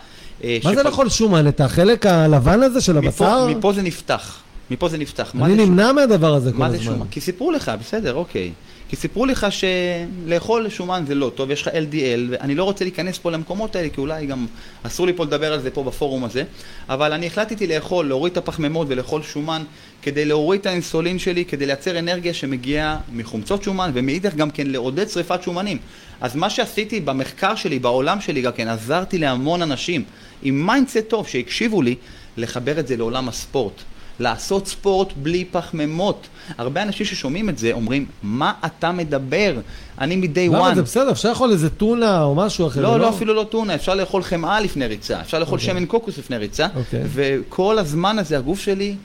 [0.43, 1.47] אה, מה זה שפ- לאכול שומן?
[1.47, 3.45] את החלק הלבן הזה של הבשר?
[3.47, 4.37] מפה, מפה זה נפתח.
[4.71, 5.35] מפה זה נפתח.
[5.41, 6.93] אני נמנע מהדבר הזה כל מה זה הזמן.
[6.93, 7.05] שומן?
[7.11, 8.51] כי סיפרו לך, בסדר, אוקיי.
[8.89, 13.17] כי סיפרו לך שלאכול שומן זה לא טוב, יש לך LDL, ואני לא רוצה להיכנס
[13.17, 14.45] פה למקומות האלה, כי אולי גם
[14.83, 16.43] אסור לי פה לדבר על זה פה בפורום הזה,
[16.89, 19.63] אבל אני החלטתי לאכול, להוריד את הפחמימות ולאכול שומן,
[20.01, 25.09] כדי להוריד את האינסולין שלי, כדי לייצר אנרגיה שמגיעה מחומצות שומן, ומאידך גם כן לעודד
[25.09, 25.77] שריפת שומנים.
[26.21, 30.03] אז מה שעשיתי במחקר שלי, בעולם שלי גם כן, עזרתי להמון אנשים
[30.43, 31.95] עם mindset טוב, שהקשיבו לי,
[32.37, 33.83] לחבר את זה לעולם הספורט.
[34.19, 36.27] לעשות ספורט בלי פחמימות.
[36.57, 39.55] הרבה אנשים ששומעים את זה אומרים, מה אתה מדבר?
[40.01, 40.75] אני מ-day למה one.
[40.75, 41.11] זה בסדר?
[41.11, 42.81] אפשר לאכול איזה טונה או משהו אחר.
[42.81, 45.73] לא, לא, אפילו לא טונה, אפשר לאכול חמאה לפני ריצה, אפשר לאכול אוקיי.
[45.73, 47.03] שמן קוקוס לפני ריצה, אוקיי.
[47.05, 48.95] וכל הזמן הזה, הגוף שלי,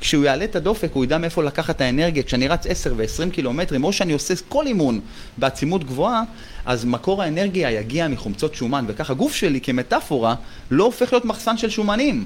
[0.00, 2.22] כשהוא יעלה את הדופק, הוא ידע מאיפה לקחת את האנרגיה.
[2.22, 5.00] כשאני רץ 10 ו-20 קילומטרים, או שאני עושה כל אימון
[5.36, 6.22] בעצימות גבוהה,
[6.66, 10.34] אז מקור האנרגיה יגיע מחומצות שומן, וככה הגוף שלי, כמטאפורה,
[10.70, 12.24] לא הופך להיות מחסן של שומנים.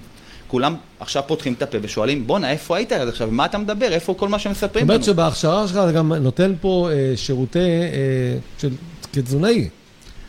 [0.53, 3.29] כולם עכשיו פותחים את הפה ושואלים, בואנה, איפה היית עד עכשיו?
[3.31, 3.93] מה אתה מדבר?
[3.93, 4.93] איפה כל מה זאת שמספרים לנו?
[4.93, 8.71] אומרת שבהכשרה שלך אתה גם נותן פה אה, שירותי, אה, של,
[9.13, 9.69] כתזונאי.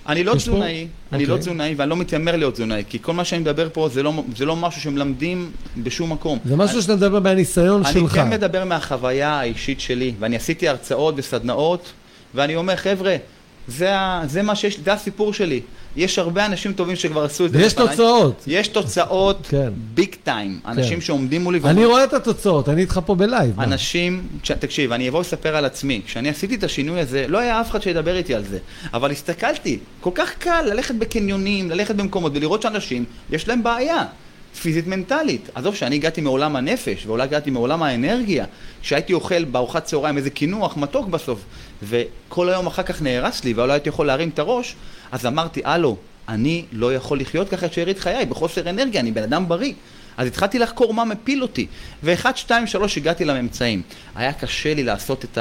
[0.07, 0.51] אני לא יש פה?
[0.51, 1.41] תזונאי, אני לא אוקיי.
[1.41, 4.45] תזונאי ואני לא מתיימר להיות תזונאי, כי כל מה שאני מדבר פה זה לא, זה
[4.45, 6.39] לא משהו שמלמדים בשום מקום.
[6.45, 8.11] זה משהו שאתה מדבר מהניסיון אני שלך.
[8.11, 11.91] כן מדבר מהחוויה האישית שלי, ואני עשיתי הרצאות וסדנאות,
[12.35, 13.15] ואני אומר, חבר'ה,
[13.67, 13.91] זה,
[14.27, 15.61] זה מה שיש, זה הסיפור שלי.
[15.95, 17.57] יש הרבה אנשים טובים שכבר עשו את זה.
[17.57, 17.89] ויש לפניי.
[17.89, 18.43] תוצאות.
[18.47, 19.69] יש תוצאות כן.
[19.93, 20.59] big time.
[20.65, 21.01] אנשים כן.
[21.01, 23.59] שעומדים מולי אני רואה את התוצאות, אני איתך פה ב live.
[23.59, 24.27] אנשים,
[24.59, 26.01] תקשיב, אני אבוא לספר על עצמי.
[26.05, 28.57] כשאני עשיתי את השינוי הזה, לא היה אף אחד שידבר איתי על זה.
[28.93, 34.05] אבל הסתכלתי, כל כך קל ללכת בקניונים, ללכת במקומות ולראות שאנשים, יש להם בעיה.
[34.61, 35.49] פיזית מנטלית.
[35.55, 38.45] עזוב שאני הגעתי מעולם הנפש, ואולי הגעתי מעולם האנרגיה,
[38.81, 41.39] שהייתי אוכל בארוחת צהריים איזה קינוח מתוק בסוף,
[41.83, 44.75] וכל היום אחר כך נהרס לי, ולא הייתי יכול להרים את הראש,
[45.13, 45.97] אז אמרתי, הלו,
[46.27, 49.73] אני לא יכול לחיות ככה את שארית חיי, בחוסר אנרגיה, אני בן אדם בריא.
[50.17, 51.67] אז התחלתי לחקור מה מפיל אותי,
[52.03, 53.81] ואחד, שתיים, שלוש הגעתי לממצאים.
[54.15, 55.37] היה קשה לי לעשות את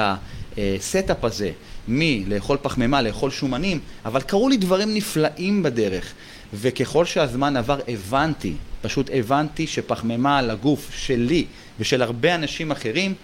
[0.57, 1.51] ה step הזה,
[1.89, 6.13] מלאכול פחמימה, לאכול שומנים, אבל קרו לי דברים נפלאים בדרך.
[6.55, 11.45] וככל שהזמן עבר הבנתי, פשוט הבנתי שפחמימה לגוף שלי
[11.81, 13.15] ושל הרבה אנשים אחרים,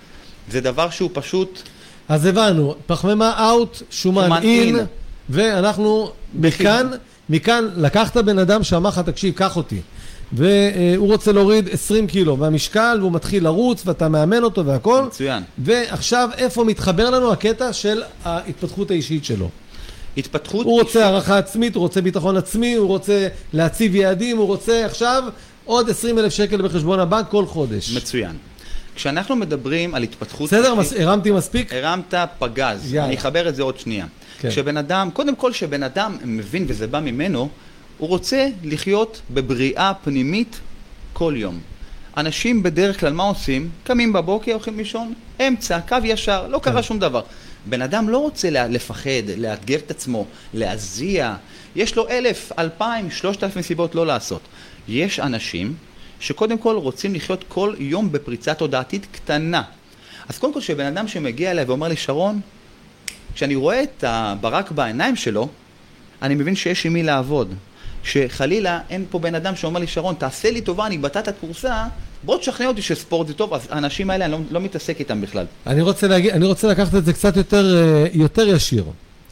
[0.50, 1.62] זה דבר שהוא פשוט...
[2.08, 4.78] אז הבנו, פחמימה אאוט, שומן אין, in.
[5.30, 6.90] ואנחנו מכאן,
[7.28, 9.80] מכאן לקחת בן אדם שאמר לך, תקשיב, קח אותי.
[10.32, 15.02] והוא רוצה להוריד 20 קילו מהמשקל, והוא מתחיל לרוץ, ואתה מאמן אותו והכל.
[15.06, 15.42] מצוין.
[15.58, 19.48] ועכשיו, איפה מתחבר לנו הקטע של ההתפתחות האישית שלו?
[20.16, 20.66] התפתחות...
[20.66, 25.22] הוא רוצה הערכה עצמית, הוא רוצה ביטחון עצמי, הוא רוצה להציב יעדים, הוא רוצה עכשיו
[25.64, 27.96] עוד 20 אלף שקל בחשבון הבנק כל חודש.
[27.96, 28.36] מצוין.
[28.94, 30.46] כשאנחנו מדברים על התפתחות...
[30.48, 30.74] בסדר?
[30.74, 31.72] מס- הרמתי מספיק?
[31.72, 33.06] הרמת פגז, יאללה.
[33.08, 34.06] אני אחבר את זה עוד שנייה.
[34.40, 34.51] כן.
[34.51, 37.48] כשבן אדם, קודם כל שבן אדם מבין וזה בא ממנו,
[37.98, 40.61] הוא רוצה לחיות בבריאה פנימית
[41.12, 41.61] כל יום.
[42.16, 43.70] אנשים בדרך כלל מה עושים?
[43.85, 46.70] קמים בבוקר, הולכים לישון, אמצע, קו ישר, לא כן.
[46.70, 47.22] קרה שום דבר.
[47.66, 51.35] בן אדם לא רוצה לפחד, לאתגר את עצמו, להזיע,
[51.77, 54.40] יש לו אלף, אלפיים, שלושת אלפים סיבות לא לעשות.
[54.88, 55.74] יש אנשים
[56.20, 59.62] שקודם כל רוצים לחיות כל יום בפריצה תודעתית קטנה.
[60.29, 62.40] אז קודם כל, שבן אדם שמגיע אליי ואומר לי, שרון,
[63.38, 65.48] כשאני רואה את הברק בעיניים שלו,
[66.22, 67.55] אני מבין שיש עם מי לעבוד.
[68.03, 71.85] שחלילה אין פה בן אדם שאומר לי, שרון, תעשה לי טובה, אני בתת כורסה,
[72.24, 75.46] בוא תשכנע אותי שספורט זה טוב, אז האנשים האלה, אני לא, לא מתעסק איתם בכלל.
[75.66, 78.85] אני רוצה, להגיד, אני רוצה לקחת את זה קצת יותר, אה, יותר ישיר,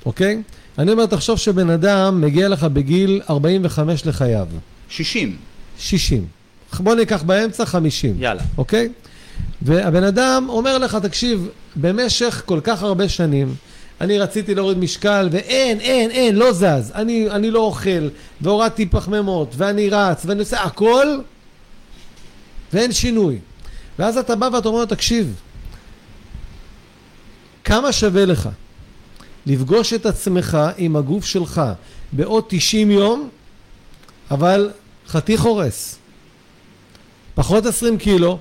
[0.06, 0.42] אוקיי?
[0.78, 4.46] אני אומר, תחשוב שבן אדם מגיע לך בגיל 45 לחייו.
[4.88, 5.36] 60.
[5.78, 6.26] 60.
[6.78, 8.16] בוא ניקח באמצע 50.
[8.18, 8.42] יאללה.
[8.58, 8.88] אוקיי?
[9.62, 13.54] והבן אדם אומר לך, תקשיב, במשך כל כך הרבה שנים,
[14.00, 16.92] אני רציתי להוריד משקל, ואין, אין, אין, לא זז.
[16.94, 18.08] אני, אני לא אוכל,
[18.40, 21.06] והורדתי פחמימות, ואני רץ, ואני עושה הכל,
[22.72, 23.38] ואין שינוי.
[23.98, 25.34] ואז אתה בא ואתה אומר לו, תקשיב,
[27.64, 28.48] כמה שווה לך
[29.46, 31.62] לפגוש את עצמך עם הגוף שלך
[32.12, 33.28] בעוד 90 יום,
[34.30, 34.70] אבל
[35.08, 35.98] חתיך הורס.
[37.34, 38.38] פחות 20 קילו,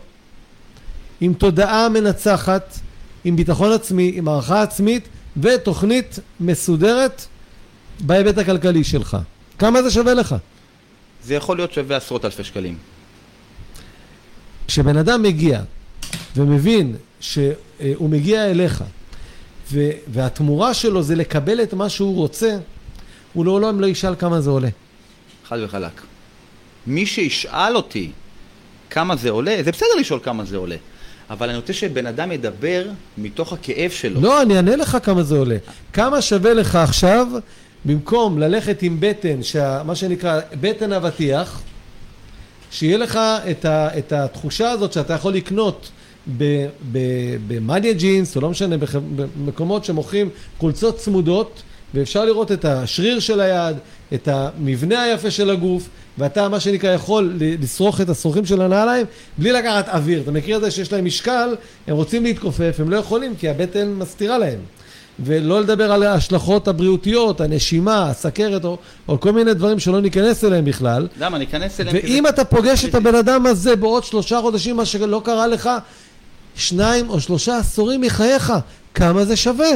[1.21, 2.79] עם תודעה מנצחת,
[3.23, 5.07] עם ביטחון עצמי, עם הערכה עצמית
[5.37, 7.25] ותוכנית מסודרת
[7.99, 9.17] בהיבט הכלכלי שלך.
[9.59, 10.35] כמה זה שווה לך?
[11.23, 12.77] זה יכול להיות שווה עשרות אלפי שקלים.
[14.67, 15.61] כשבן אדם מגיע
[16.35, 18.83] ומבין שהוא מגיע אליך
[19.71, 22.57] ו- והתמורה שלו זה לקבל את מה שהוא רוצה,
[23.33, 24.69] הוא לעולם לא ישאל כמה זה עולה.
[25.47, 26.01] חד וחלק.
[26.87, 28.11] מי שישאל אותי
[28.89, 30.75] כמה זה עולה, זה בסדר לשאול כמה זה עולה,
[31.29, 32.85] אבל אני רוצה שבן אדם ידבר
[33.17, 34.21] מתוך הכאב שלו.
[34.21, 35.57] לא, אני אענה לך כמה זה עולה.
[35.93, 37.27] כמה שווה לך עכשיו,
[37.85, 41.61] במקום ללכת עם בטן, שה, מה שנקרא בטן אבטיח,
[42.71, 43.19] שיהיה לך
[43.51, 45.91] את, ה, את התחושה הזאת שאתה יכול לקנות
[47.47, 48.75] במאניה ג'ינס, או לא משנה,
[49.35, 53.77] במקומות שמוכרים חולצות צמודות, ואפשר לראות את השריר של היד,
[54.13, 59.05] את המבנה היפה של הגוף, ואתה מה שנקרא יכול לשרוך את השרוכים של הנעליים
[59.37, 60.21] בלי לקחת אוויר.
[60.21, 61.55] אתה מכיר את זה שיש להם משקל,
[61.87, 64.59] הם רוצים להתכופף, הם לא יכולים כי הבטן מסתירה להם.
[65.19, 70.65] ולא לדבר על ההשלכות הבריאותיות, הנשימה, הסכרת, או, או כל מיני דברים שלא ניכנס אליהם
[70.65, 71.07] בכלל.
[71.19, 71.37] למה?
[71.37, 72.29] ניכנס אליהם ואם כזה...
[72.29, 75.69] אתה פוגש את הבן אדם הזה בעוד שלושה חודשים, מה שלא קרה לך,
[76.55, 78.53] שניים או שלושה עשורים מחייך,
[78.93, 79.71] כמה זה שווה?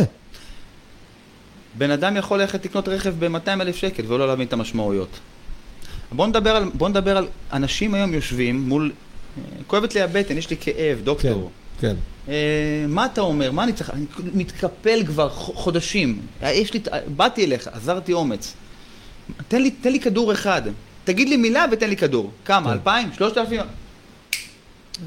[1.80, 5.10] בן אדם יכול ללכת לקנות רכב ב-200 אלף שקל ולא להבין את המשמעויות.
[6.12, 8.92] בוא נדבר על, בוא נדבר על אנשים היום יושבים מול,
[9.68, 11.52] כואבת לי הבטן, יש לי כאב, דוקטור.
[11.80, 11.96] כן, כן.
[12.32, 13.52] אה, מה אתה אומר?
[13.52, 13.90] מה אני צריך?
[13.90, 16.20] אני מתקפל כבר חודשים.
[16.44, 16.80] יש לי,
[17.16, 18.54] באתי אליך, עזרתי אומץ.
[19.48, 20.62] תן לי, תן לי כדור אחד.
[21.04, 22.32] תגיד לי מילה ותן לי כדור.
[22.46, 22.66] כמה?
[22.66, 22.74] כן.
[22.74, 23.10] אלפיים?
[23.18, 23.62] שלושת אלפים?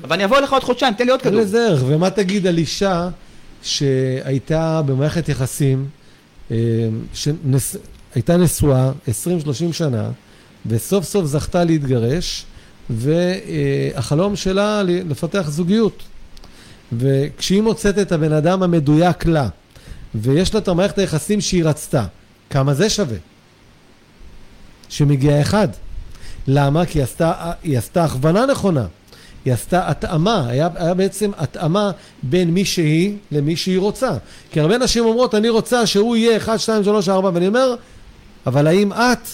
[0.03, 1.39] ואני אבוא אליך עוד חודשיים, תן לי עוד כדור.
[1.39, 1.83] אין לזה ערך.
[1.87, 3.09] ומה תגיד על אישה
[3.63, 6.02] שהייתה במערכת יחסים, אה,
[7.13, 10.11] שהייתה נשואה 20-30 שנה,
[10.67, 12.45] וסוף סוף זכתה להתגרש,
[12.91, 16.03] והחלום שלה לפתח זוגיות.
[16.93, 19.49] וכשהיא מוצאת את הבן אדם המדויק לה,
[20.15, 22.05] ויש לה את המערכת היחסים שהיא רצתה,
[22.51, 23.19] כמה זה שווה?
[24.89, 25.69] שמגיע אחד.
[26.47, 26.87] למה?
[26.87, 28.87] כי היא עשתה, היא עשתה הכוונה נכונה.
[29.45, 31.91] היא עשתה התאמה, היה, היה בעצם התאמה
[32.23, 34.11] בין מי שהיא למי שהיא רוצה.
[34.53, 37.75] כי הרבה נשים אומרות, אני רוצה שהוא יהיה 1, 2, 3, 4, ואני אומר,
[38.47, 39.29] אבל האם את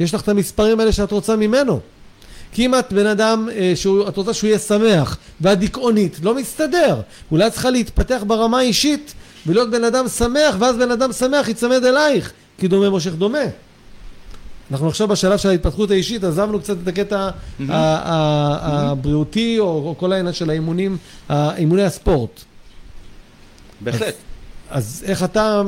[0.00, 1.80] יש לך את המספרים האלה שאת רוצה ממנו.
[2.52, 7.00] כי אם את בן אדם, אה, שאת רוצה שהוא יהיה שמח, ואת דיכאונית, לא מסתדר.
[7.30, 9.14] אולי את צריכה להתפתח ברמה האישית,
[9.46, 13.44] ולהיות בן אדם שמח, ואז בן אדם שמח יצמד אלייך, כי דומה מושך דומה.
[14.72, 17.30] אנחנו עכשיו בשלב של ההתפתחות האישית, עזבנו קצת את הקטע.
[17.68, 20.96] הבריאותי, או, כל העניין של האימונים,
[21.30, 22.40] אימוני הספורט.
[23.80, 24.14] בהחלט.
[24.70, 25.62] אז איך אתה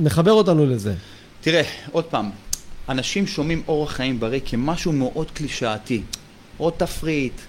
[0.00, 0.94] מחבר אותנו לזה?
[1.40, 2.30] תראה, עוד פעם,
[2.88, 6.02] אנשים שומעים אורח חיים בריא כמשהו מאוד קלישאתי.
[6.58, 7.40] עוד תפריט,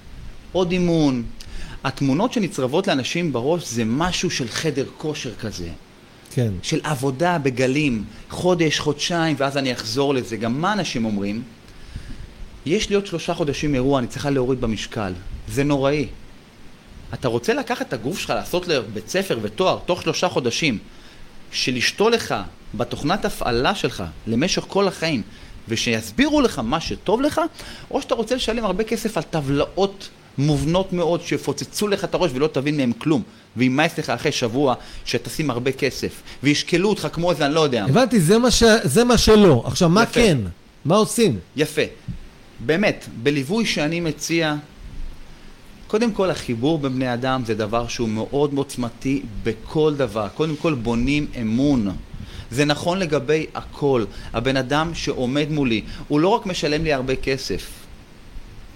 [0.52, 1.24] עוד אימון.
[1.84, 5.70] התמונות שנצרבות לאנשים בראש זה משהו של חדר כושר כזה.
[6.34, 6.52] כן.
[6.64, 10.38] של עבודה בגלים, חודש, חודשיים, ואז אני אחזור לזה.
[10.38, 11.44] גם מה אנשים אומרים?
[12.66, 15.14] יש לי עוד שלושה חודשים אירוע, אני צריכה להוריד במשקל.
[15.48, 16.08] זה נוראי.
[17.14, 20.78] אתה רוצה לקחת את הגוף שלך, לעשות לבית ספר ותואר תוך שלושה חודשים,
[21.52, 22.36] של לשתול לך
[22.74, 25.22] בתוכנת הפעלה שלך למשך כל החיים,
[25.68, 27.42] ושיסבירו לך מה שטוב לך,
[27.92, 32.48] או שאתה רוצה לשלם הרבה כסף על טבלאות מובנות מאוד שיפוצצו לך את הראש ולא
[32.48, 33.22] תבין מהם כלום,
[33.58, 37.86] וימאס לך אחרי שבוע שתשים הרבה כסף, וישקלו אותך כמו איזה אני לא יודע.
[37.86, 38.64] הבנתי, זה מה, ש...
[38.84, 39.64] זה מה שלא.
[39.66, 40.14] עכשיו, מה יפה.
[40.14, 40.38] כן?
[40.86, 41.40] מה עושים?
[41.56, 41.82] יפה.
[42.60, 44.56] באמת, בליווי שאני מציע,
[45.88, 50.28] קודם כל החיבור בין בני אדם זה דבר שהוא מאוד עוצמתי בכל דבר.
[50.36, 51.90] קודם כל בונים אמון.
[52.52, 54.06] זה נכון לגבי הכל.
[54.34, 57.81] הבן אדם שעומד מולי, הוא לא רק משלם לי הרבה כסף,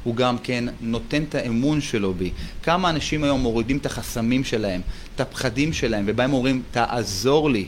[0.05, 2.31] הוא גם כן נותן את האמון שלו בי.
[2.63, 4.81] כמה אנשים היום מורידים את החסמים שלהם,
[5.15, 7.67] את הפחדים שלהם, ובהם אומרים, תעזור לי.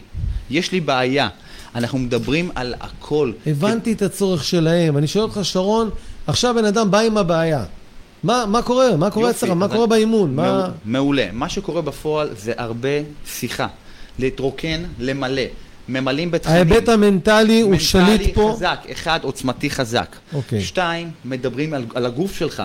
[0.49, 1.29] יש לי בעיה.
[1.75, 3.31] אנחנו מדברים על הכל.
[3.47, 4.97] הבנתי את הצורך שלהם.
[4.97, 5.89] אני שואל אותך, שרון,
[6.27, 7.63] עכשיו בן אדם בא עם הבעיה.
[8.23, 8.95] מה, מה קורה?
[8.97, 9.49] מה קורה אצלך?
[9.49, 10.35] מה קורה באימון?
[10.35, 10.43] מה...
[10.57, 11.27] מעול- מעולה.
[11.33, 12.89] מה שקורה בפועל זה הרבה
[13.27, 13.67] שיחה.
[14.19, 15.41] להתרוקן, למלא.
[15.89, 16.55] ממלאים בתכנים.
[16.55, 18.53] ההיבט המנטלי הוא שליט מנטלי פה.
[18.55, 20.15] חזק, אחד, עוצמתי חזק.
[20.33, 20.61] אוקיי.
[20.61, 22.63] שתיים, מדברים על, על הגוף שלך.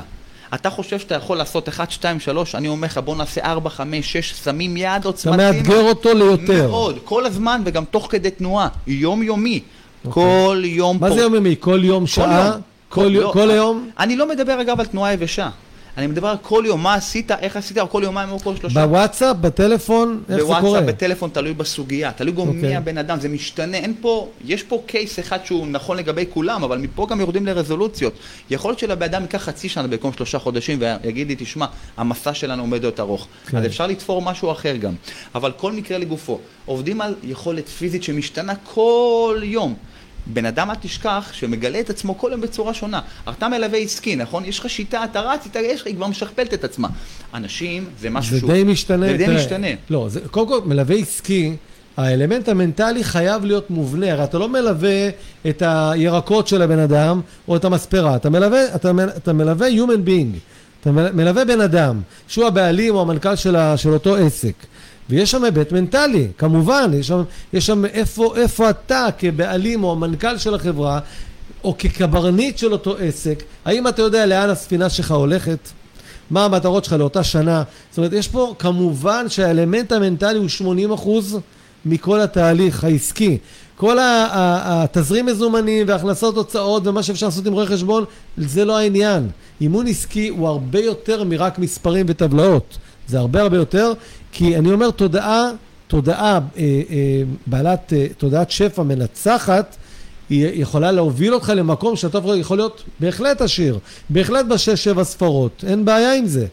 [0.54, 4.12] אתה חושב שאתה יכול לעשות 1, 2, 3, אני אומר לך בוא נעשה 4, 5,
[4.12, 5.36] 6, שמים יד אתה עוצמתי.
[5.36, 6.68] מאתגר אותו ליותר.
[6.68, 9.60] מאוד, כל הזמן וגם תוך כדי תנועה, יומיומי.
[10.08, 11.08] כל יום אוקיי.
[11.08, 11.14] מה פה.
[11.14, 11.54] זה יומיומי?
[11.60, 12.46] כל יום שעה?
[12.52, 12.60] יום.
[12.88, 13.32] כל לא, יום?
[13.32, 13.90] כל היום?
[13.98, 15.48] אני לא מדבר אגב על תנועה יבשה.
[15.96, 18.86] אני מדבר על כל יום, מה עשית, איך עשית, כל יומיים או כל שלושה.
[18.86, 19.36] בוואטסאפ?
[19.36, 20.22] בטלפון?
[20.28, 20.60] איך זה קורה?
[20.60, 22.52] בוואטסאפ, בטלפון, תלוי בסוגיה, תלוי גם אוקיי.
[22.52, 26.64] מי הבן אדם, זה משתנה, אין פה, יש פה קייס אחד שהוא נכון לגבי כולם,
[26.64, 28.14] אבל מפה גם יורדים לרזולוציות.
[28.50, 32.62] יכול להיות שלבן אדם ייקח חצי שנה במקום שלושה חודשים ויגיד לי, תשמע, המסע שלנו
[32.62, 33.26] עומד להיות ארוך.
[33.46, 33.56] כן.
[33.56, 34.92] אז אפשר לתפור משהו אחר גם.
[35.34, 36.38] אבל כל מקרה לגופו.
[36.66, 39.74] עובדים על יכולת פיזית שמשתנה כל יום.
[40.26, 43.00] בן אדם, אל תשכח, שמגלה את עצמו כל יום בצורה שונה.
[43.28, 44.44] אתה מלווה עסקי, נכון?
[44.44, 46.88] יש לך שיטה, אתה רץ, אתה, יש לך, היא כבר משכפלת את עצמה.
[47.34, 48.52] אנשים, זה משהו זה שהוא...
[48.52, 49.06] די משתנה.
[49.06, 49.66] זה די תראה, משתנה.
[49.90, 51.56] לא, זה, קודם כל, מלווה עסקי,
[51.96, 54.12] האלמנט המנטלי חייב להיות מובנה.
[54.12, 55.08] הרי אתה לא מלווה
[55.48, 58.16] את הירקות של הבן אדם או את המספרה.
[58.16, 60.36] אתה מלווה, אתה, אתה מלווה human being.
[60.80, 64.54] אתה מל- מלווה בן אדם, שהוא הבעלים או המנכ"ל של, ה, של אותו עסק.
[65.12, 67.22] ויש שם היבט מנטלי, כמובן, יש שם,
[67.52, 71.00] יש שם איפה, איפה אתה כבעלים או המנכ"ל של החברה,
[71.64, 75.58] או כקברניט של אותו עסק, האם אתה יודע לאן הספינה שלך הולכת?
[76.30, 77.62] מה המטרות שלך לאותה שנה.
[77.90, 81.38] זאת אומרת, יש פה כמובן שהאלמנט המנטלי הוא 80 אחוז
[81.84, 83.38] מכל התהליך העסקי.
[83.76, 88.04] כל התזרים מזומנים והכנסות הוצאות ומה שאפשר לעשות עם רואה חשבון,
[88.36, 89.28] זה לא העניין.
[89.60, 92.78] אימון עסקי הוא הרבה יותר מרק מספרים וטבלאות.
[93.08, 93.92] זה הרבה הרבה יותר,
[94.32, 95.50] כי אני אומר תודעה,
[95.86, 96.40] תודעה, אה,
[96.90, 99.76] אה, בעלת אה, תודעת שפע מנצחת,
[100.30, 103.78] היא יכולה להוביל אותך למקום שאתה יכול להיות בהחלט עשיר,
[104.10, 106.46] בהחלט בשש שבע ספרות, אין בעיה עם זה,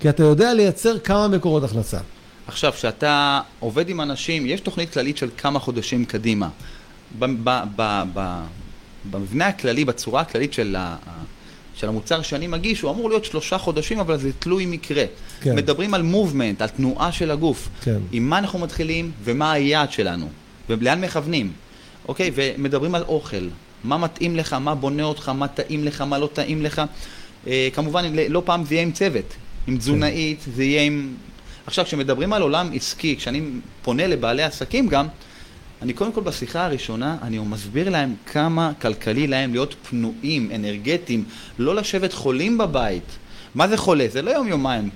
[0.00, 1.98] כי אתה יודע לייצר כמה מקורות הכנסה.
[2.46, 6.48] עכשיו, כשאתה עובד עם אנשים, יש תוכנית כללית של כמה חודשים קדימה.
[9.10, 10.76] במבנה הכללי, בצורה הכללית של,
[11.76, 15.04] של המוצר שאני מגיש, הוא אמור להיות שלושה חודשים, אבל זה תלוי מקרה.
[15.40, 15.56] כן.
[15.56, 17.68] מדברים על מובמנט, על תנועה של הגוף.
[17.82, 17.98] כן.
[18.12, 20.28] עם מה אנחנו מתחילים ומה היעד שלנו,
[20.68, 21.52] ולאן מכוונים.
[22.08, 22.30] אוקיי?
[22.34, 23.48] ומדברים על אוכל.
[23.84, 26.82] מה מתאים לך, מה בונה אותך, מה טעים לך, מה לא טעים לך.
[27.46, 29.34] אה, כמובן, לא פעם זה יהיה עם צוות.
[29.66, 31.14] עם תזונאית, זה יהיה עם...
[31.66, 33.42] עכשיו, כשמדברים על עולם עסקי, כשאני
[33.82, 35.06] פונה לבעלי עסקים גם,
[35.82, 41.24] אני קודם כל בשיחה הראשונה, אני מסביר להם כמה כלכלי להם להיות פנויים, אנרגטיים,
[41.58, 43.18] לא לשבת חולים בבית.
[43.54, 44.06] מה זה חולה?
[44.10, 44.90] זה לא יום-יומיים.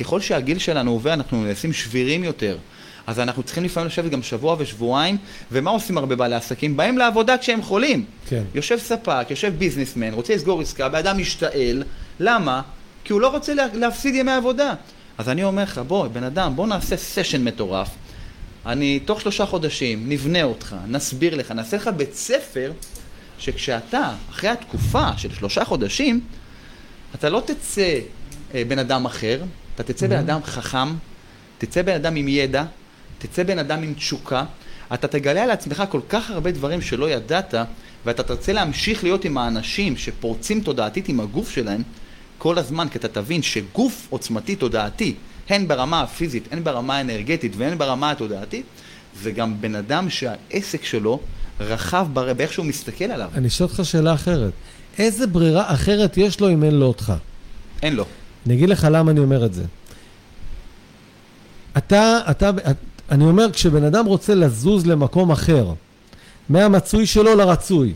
[0.00, 2.58] ככל שהגיל שלנו עובר, אנחנו נעשים שבירים יותר.
[3.06, 5.16] אז אנחנו צריכים לפעמים לשבת גם שבוע ושבועיים,
[5.52, 6.76] ומה עושים הרבה בעלי עסקים?
[6.76, 8.04] באים לעבודה כשהם חולים.
[8.28, 8.42] כן.
[8.54, 11.82] יושב ספק, יושב ביזנסמן, רוצה לסגור עסקה, בן אדם משתעל,
[12.20, 12.62] למה?
[13.04, 14.74] כי הוא לא רוצה לה, להפסיד ימי עבודה.
[15.18, 17.88] אז אני אומר לך, בוא, בן אדם, בוא נעשה סשן מטורף.
[18.66, 22.72] אני, תוך שלושה חודשים, נבנה אותך, נסביר לך, נעשה לך בית ספר,
[23.38, 26.20] שכשאתה, אחרי התקופה של שלושה חודשים,
[27.14, 27.98] אתה לא תצא
[28.54, 29.42] אה, בן אדם אחר,
[29.74, 30.88] אתה תצא בן אדם חכם,
[31.58, 32.64] תצא בן אדם עם ידע,
[33.18, 34.44] תצא בן אדם עם תשוקה,
[34.94, 37.54] אתה תגלה על עצמך כל כך הרבה דברים שלא ידעת,
[38.04, 41.82] ואתה תרצה להמשיך להיות עם האנשים שפורצים תודעתית עם הגוף שלהם
[42.38, 45.14] כל הזמן, כי אתה תבין שגוף עוצמתי תודעתי,
[45.48, 48.64] הן ברמה הפיזית, הן ברמה האנרגטית והן ברמה התודעתית,
[49.22, 51.20] זה גם בן אדם שהעסק שלו
[51.60, 53.30] רחב בר- באיך שהוא מסתכל עליו.
[53.34, 54.52] אני אשאל אותך שאלה אחרת.
[54.98, 57.12] איזה ברירה אחרת יש לו אם אין לו אותך?
[57.82, 58.04] אין לו.
[58.46, 59.64] אני אגיד לך למה אני אומר את זה.
[61.78, 62.50] אתה, אתה,
[63.10, 65.72] אני אומר, כשבן אדם רוצה לזוז למקום אחר,
[66.48, 67.92] מהמצוי שלו לרצוי,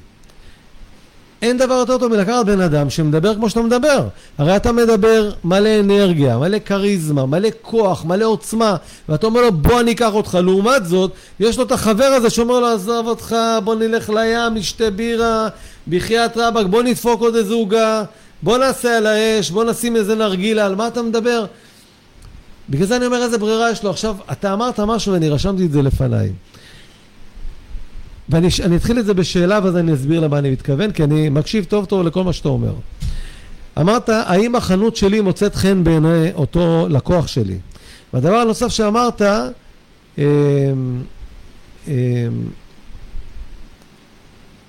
[1.42, 4.08] אין דבר יותר טוב מלקחת בן אדם שמדבר כמו שאתה מדבר.
[4.38, 8.76] הרי אתה מדבר מלא אנרגיה, מלא כריזמה, מלא כוח, מלא עוצמה,
[9.08, 10.38] ואתה אומר לו בוא אני אקח אותך.
[10.42, 14.90] לעומת זאת, יש לו את החבר הזה שאומר לו עזוב אותך, בוא נלך לים, נשתה
[14.90, 15.48] בירה,
[15.88, 18.02] בחייאת רבאק, בוא נדפוק עוד איזה עוגה,
[18.42, 21.44] בוא נעשה על האש, בוא נשים איזה נרגילה, על מה אתה מדבר?
[22.70, 23.90] בגלל זה אני אומר איזה ברירה יש לו.
[23.90, 26.32] עכשיו, אתה אמרת משהו ואני רשמתי את זה לפניי.
[28.28, 31.64] ואני אני אתחיל את זה בשאלה ואז אני אסביר למה אני מתכוון, כי אני מקשיב
[31.64, 32.74] טוב טוב לכל מה שאתה אומר.
[33.78, 37.58] אמרת, האם החנות שלי מוצאת חן בעיני אותו לקוח שלי?
[38.12, 39.22] והדבר הנוסף שאמרת,
[40.18, 40.24] אמ,
[41.88, 41.92] אמ,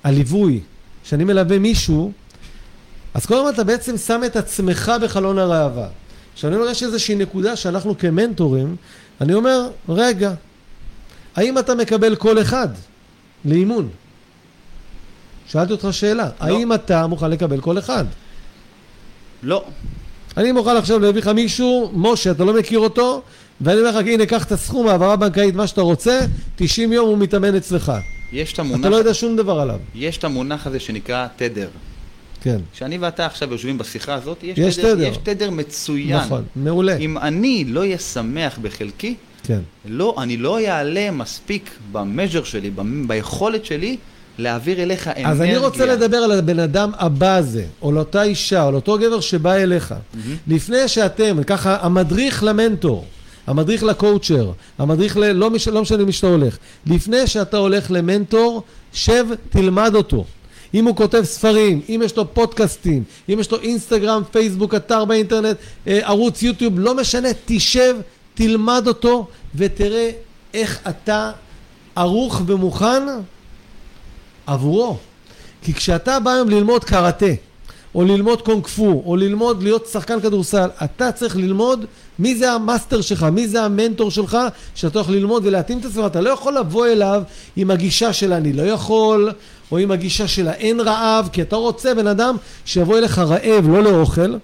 [0.04, 0.60] הליווי,
[1.04, 2.12] שאני מלווה מישהו,
[3.14, 5.88] אז קודם כל אתה בעצם שם את עצמך בחלון הראווה.
[6.32, 8.76] עכשיו אני אומר, יש איזושהי נקודה שאנחנו כמנטורים,
[9.20, 10.32] אני אומר, רגע,
[11.36, 12.68] האם אתה מקבל כל אחד
[13.44, 13.88] לאימון?
[15.46, 16.30] שאלתי אותך שאלה, לא.
[16.46, 18.04] האם אתה מוכן לקבל כל אחד?
[19.42, 19.64] לא.
[20.36, 23.22] אני מוכן עכשיו להביא לך מישהו, משה, אתה לא מכיר אותו,
[23.60, 26.20] ואני אומר לך, הנה, קח את הסכום, העברה בנקאית, מה שאתה רוצה,
[26.56, 27.92] 90 יום הוא מתאמן אצלך.
[28.32, 29.78] יש את אתה המונח, לא יודע שום דבר עליו.
[29.94, 31.68] יש את המונח הזה שנקרא תדר.
[32.42, 35.02] כן, כשאני ואתה עכשיו יושבים בשיחה הזאת, יש, יש תדר.
[35.02, 36.16] יש תדר מצוין.
[36.16, 36.96] נכון, מעולה.
[36.96, 39.14] אם אני לא אהיה שמח בחלקי,
[39.44, 39.60] כן.
[39.84, 43.96] לא, אני לא אעלה מספיק במז'ר שלי, ב- ביכולת שלי,
[44.38, 45.28] להעביר אליך אנרגיה.
[45.30, 49.20] אז אני רוצה לדבר על הבן אדם הבא הזה, או לאותה אישה, או לאותו גבר
[49.20, 49.94] שבא אליך.
[50.48, 53.04] לפני שאתם, ככה, המדריך למנטור,
[53.46, 55.32] המדריך לקואוצ'ר, המדריך ל...
[55.32, 55.68] לא, מש...
[55.68, 56.58] לא משנה מי שאתה הולך.
[56.86, 58.62] לפני שאתה הולך למנטור,
[58.92, 60.24] שב, תלמד אותו.
[60.74, 65.56] אם הוא כותב ספרים, אם יש לו פודקאסטים, אם יש לו אינסטגרם, פייסבוק, אתר באינטרנט,
[65.86, 67.94] אה, ערוץ יוטיוב, לא משנה, תשב,
[68.40, 70.10] תלמד אותו, ותראה
[70.54, 71.30] איך אתה
[71.96, 73.02] ערוך ומוכן
[74.46, 74.96] עבורו.
[75.62, 77.26] כי כשאתה בא היום ללמוד קראטה,
[77.94, 81.84] או ללמוד קונג פו, או ללמוד להיות שחקן כדורסל, אתה צריך ללמוד
[82.18, 84.38] מי זה ה master שלך, מי זה המנטור שלך,
[84.74, 86.06] שאתה יכול ללמוד ולהתאים את עצמך.
[86.06, 87.22] אתה לא יכול לבוא אליו
[87.56, 89.30] עם הגישה של אני לא יכול,
[89.72, 93.82] או עם הגישה של האין רעב, כי אתה רוצה בן אדם שיבוא אליך רעב, לא
[93.82, 94.34] לאוכל,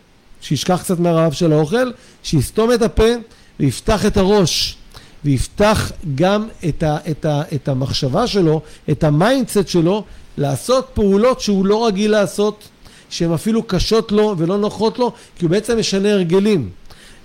[0.40, 1.90] שישכח קצת מהרעב של האוכל,
[2.22, 3.12] שיסתום את הפה
[3.60, 4.76] ויפתח את הראש.
[5.24, 10.04] ויפתח גם את, ה, את, ה, את המחשבה שלו, את ה mindset שלו,
[10.38, 12.68] לעשות פעולות שהוא לא רגיל לעשות,
[13.10, 16.70] שהן אפילו קשות לו ולא נוחות לו, כי הוא בעצם משנה הרגלים.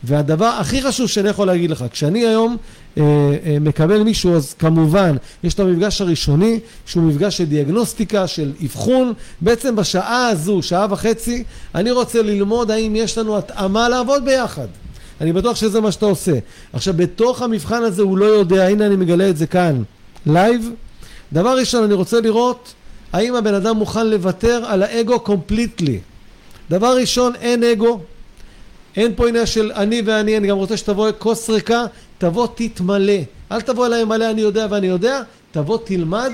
[0.04, 2.58] והדבר הכי חשוב שאני יכול להגיד לך, כשאני היום
[2.98, 3.04] אה,
[3.46, 9.14] אה, מקבל מישהו, אז כמובן, יש את המפגש הראשוני, שהוא מפגש של דיאגנוסטיקה, של אבחון.
[9.42, 11.44] בעצם בשעה הזו, שעה וחצי,
[11.76, 14.68] אני רוצה ללמוד האם יש לנו התאמה לעבוד ביחד.
[15.22, 16.32] אני בטוח שזה מה שאתה עושה.
[16.74, 19.84] עכשיו, בתוך המבחן הזה הוא לא יודע, הנה אני מגלה את זה כאן,
[20.26, 20.70] live.
[21.34, 22.74] דבר ראשון, אני רוצה לראות
[23.14, 26.00] האם הבן אדם מוכן לוותר על האגו קומפליטלי.
[26.70, 28.00] דבר ראשון, אין אגו.
[28.96, 31.86] אין פה עניין של אני ואני, אני גם רוצה שתבוא כוס ריקה,
[32.18, 33.20] תבוא תתמלא.
[33.52, 36.32] אל תבוא אליי מלא אני יודע ואני יודע, תבוא תלמד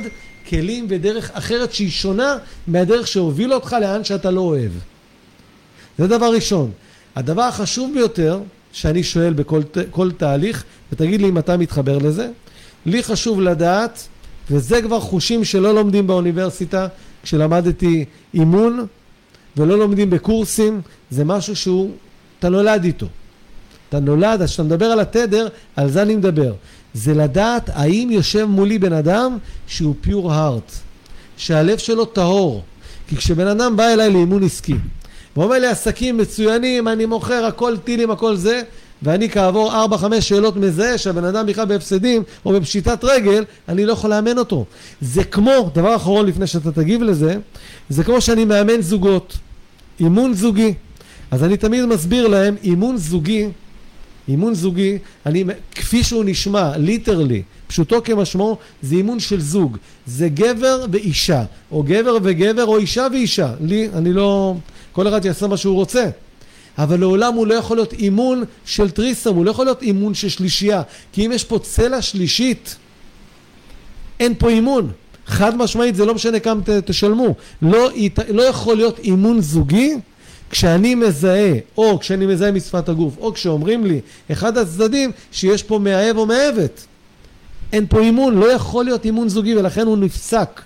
[0.49, 4.71] כלים ודרך אחרת שהיא שונה מהדרך שהובילה אותך לאן שאתה לא אוהב.
[5.97, 6.71] זה דבר ראשון.
[7.15, 8.39] הדבר החשוב ביותר
[8.72, 9.61] שאני שואל בכל
[9.91, 12.30] כל תהליך, ותגיד לי אם אתה מתחבר לזה,
[12.86, 14.07] לי חשוב לדעת,
[14.51, 16.88] וזה כבר חושים שלא לומדים באוניברסיטה,
[17.24, 18.86] כשלמדתי אימון
[19.57, 21.91] ולא לומדים בקורסים, זה משהו שהוא,
[22.39, 23.07] אתה נולד איתו.
[23.89, 26.53] אתה נולד, אז כשאתה מדבר על התדר, על זה אני מדבר.
[26.93, 29.38] זה לדעת האם יושב מולי בן אדם
[29.68, 30.72] שהוא פיור הארט,
[31.38, 32.63] שהלב שלו טהור.
[33.07, 34.76] כי כשבן אדם בא אליי לאימון עסקי,
[35.38, 38.61] ואומר לי עסקים מצוינים, אני מוכר הכל טילים, הכל זה,
[39.03, 39.71] ואני כעבור
[40.17, 44.65] 4-5 שאלות מזהה שהבן אדם בכלל בהפסדים או בפשיטת רגל, אני לא יכול לאמן אותו.
[45.01, 47.35] זה כמו, דבר אחרון לפני שאתה תגיב לזה,
[47.89, 49.38] זה כמו שאני מאמן זוגות,
[49.99, 50.73] אימון זוגי.
[51.31, 53.49] אז אני תמיד מסביר להם, אימון זוגי,
[54.27, 55.43] אימון זוגי, אני,
[55.75, 59.78] כפי שהוא נשמע, ליטרלי, פשוטו כמשמעו, זה אימון של זוג.
[60.05, 63.53] זה גבר ואישה, או גבר וגבר, או אישה ואישה.
[63.61, 64.55] לי, אני לא...
[64.91, 66.09] כל אחד יעשה מה שהוא רוצה.
[66.78, 70.30] אבל לעולם הוא לא יכול להיות אימון של טריסם, הוא לא יכול להיות אימון של
[70.30, 70.82] שלישייה.
[71.11, 72.76] כי אם יש פה צלע שלישית,
[74.20, 74.91] אין פה אימון.
[75.28, 77.36] חד משמעית, זה לא משנה כמה תשלמו.
[77.61, 77.89] לא,
[78.30, 79.95] לא יכול להיות אימון זוגי
[80.49, 83.99] כשאני מזהה, או כשאני מזהה משפת הגוף, או כשאומרים לי,
[84.32, 86.86] אחד הצדדים, שיש פה מאהב או מאהבת.
[87.74, 90.61] אין פה אימון, לא יכול להיות אימון זוגי, ולכן הוא נפסק.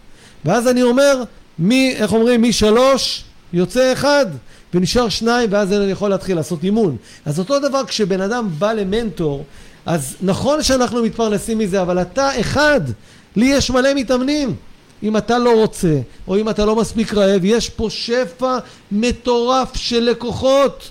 [0.46, 1.24] ואז אני אומר,
[1.60, 3.24] מי, איך אומרים, משלוש
[3.54, 4.26] יוצא אחד,
[4.74, 6.98] ונשאר שניים, ואז אני יכול להתחיל לעשות אימון.
[7.26, 9.46] אז אותו דבר כשבן אדם בא למנטור,
[9.86, 12.82] אז נכון שאנחנו מתפרנסים מזה, אבל אתה אחד,
[13.36, 14.56] לי יש מלא מתאמנים.
[15.04, 18.58] אם אתה לא רוצה, או אם אתה לא מספיק רעב, יש פה שפע
[18.92, 20.90] מטורף של לקוחות.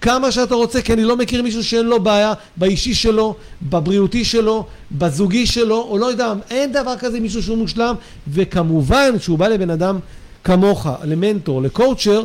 [0.00, 4.66] כמה שאתה רוצה, כי אני לא מכיר מישהו שאין לו בעיה באישי שלו, בבריאותי שלו,
[4.92, 7.94] בזוגי שלו, או לא יודע, אין דבר כזה מישהו שהוא מושלם,
[8.28, 9.98] וכמובן שהוא בא לבן אדם
[10.44, 12.24] כמוך, למנטור, לקואוצ'ר,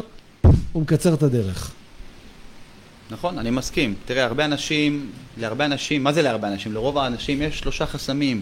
[0.71, 1.71] הוא מקצר את הדרך.
[3.11, 3.93] נכון, אני מסכים.
[4.05, 6.73] תראה, הרבה אנשים, להרבה אנשים, מה זה להרבה אנשים?
[6.73, 8.41] לרוב האנשים יש שלושה חסמים.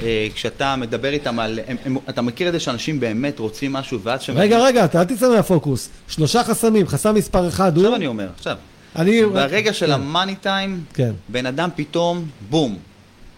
[0.00, 4.00] אה, כשאתה מדבר איתם על, הם, הם, אתה מכיר את זה שאנשים באמת רוצים משהו
[4.00, 4.38] ואז שהם...
[4.38, 5.88] רגע, רגע, אתה אל תצא מהפוקוס.
[6.08, 7.84] שלושה חסמים, חסם מספר אחד הוא...
[7.84, 8.56] עכשיו אני אומר, עכשיו.
[8.96, 9.24] אני...
[9.24, 9.92] ברגע של כן.
[9.92, 11.12] המאני טיים, כן.
[11.28, 12.78] בן אדם פתאום, בום.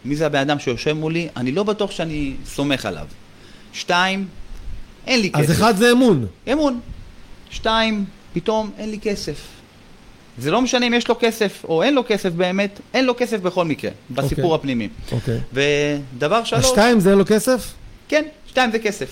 [0.05, 1.29] מי זה הבן אדם שיושב מולי?
[1.37, 3.07] אני לא בטוח שאני סומך עליו.
[3.73, 4.27] שתיים,
[5.07, 5.41] אין לי כסף.
[5.41, 6.27] אז אחד זה אמון.
[6.53, 6.81] אמון.
[7.51, 9.56] שתיים, פתאום אין לי כסף.
[10.39, 13.41] זה לא משנה אם יש לו כסף או אין לו כסף באמת, אין לו כסף
[13.41, 14.55] בכל מקרה, בסיפור אוקיי.
[14.55, 14.89] הפנימי.
[15.13, 15.39] אוקיי.
[15.53, 17.73] ודבר שלוש, השתיים זה אין לו כסף?
[18.09, 19.07] כן, שתיים זה כסף.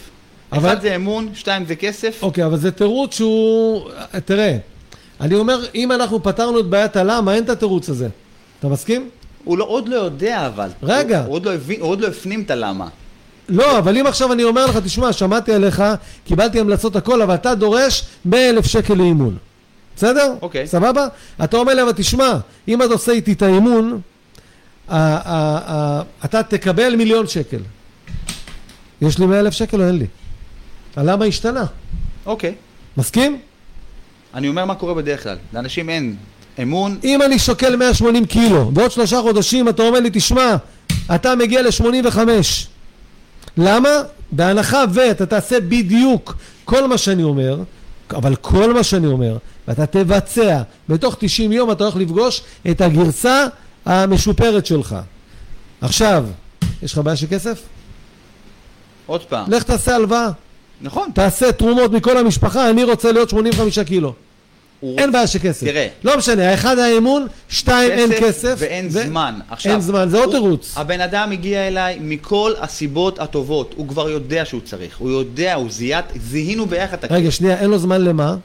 [0.52, 2.18] אבל- אחד זה אמון, שתיים זה כסף.
[2.22, 3.90] אוקיי, אבל זה תירוץ שהוא...
[4.24, 4.56] תראה,
[5.20, 8.08] אני אומר, אם אנחנו פתרנו את בעיית הלמה, אין את התירוץ הזה.
[8.58, 9.08] אתה מסכים?
[9.44, 10.68] הוא לא, עוד לא יודע אבל.
[10.82, 11.18] רגע.
[11.18, 12.88] הוא, הוא, עוד לא הבין, הוא עוד לא הפנים את הלמה.
[13.48, 15.82] לא, אבל אם עכשיו אני אומר לך, תשמע, שמעתי עליך,
[16.26, 19.36] קיבלתי המלצות הכל, אבל אתה דורש 100 אלף שקל לאימון.
[19.96, 20.34] בסדר?
[20.42, 20.66] אוקיי.
[20.66, 21.06] סבבה?
[21.44, 22.32] אתה אומר לי, אבל תשמע,
[22.68, 24.00] אם אתה עושה איתי את האימון,
[26.24, 27.60] אתה תקבל מיליון שקל.
[29.02, 30.06] יש לי 100 אלף שקל או אין לי?
[30.96, 31.64] הלמה השתנה?
[32.26, 32.54] אוקיי.
[32.96, 33.38] מסכים?
[34.34, 35.36] אני אומר מה קורה בדרך כלל.
[35.52, 36.16] לאנשים אין
[36.62, 40.56] אמון, אם אני שוקל 180 קילו, בעוד שלושה חודשים אתה אומר לי, תשמע,
[41.14, 42.18] אתה מגיע ל-85.
[43.56, 43.88] למה?
[44.32, 47.58] בהנחה ואתה תעשה בדיוק כל מה שאני אומר,
[48.10, 49.36] אבל כל מה שאני אומר,
[49.68, 53.46] ואתה תבצע, בתוך 90 יום אתה הולך לפגוש את הגרסה
[53.86, 54.96] המשופרת שלך.
[55.80, 56.24] עכשיו,
[56.82, 57.62] יש לך בעיה של כסף?
[59.06, 59.50] עוד פעם.
[59.50, 60.30] לך תעשה הלוואה,
[60.80, 61.10] נכון.
[61.14, 64.12] תעשה תרומות מכל המשפחה, אני רוצה להיות 85 קילו.
[64.84, 65.66] הוא אין בעיה של כסף.
[65.66, 65.88] תראה.
[66.04, 68.54] לא משנה, האחד האמון, שתיים אין כסף.
[68.58, 69.34] ואין ו- זמן.
[69.50, 70.74] עכשיו, אין זמן, זה עוד תירוץ.
[70.76, 73.74] הבן אדם הגיע אליי מכל הסיבות הטובות.
[73.76, 74.98] הוא כבר יודע שהוא צריך.
[74.98, 77.16] הוא יודע, הוא זיהת, זיהינו ביחד את הכסף.
[77.16, 78.36] רגע, שנייה, אין לו זמן למה?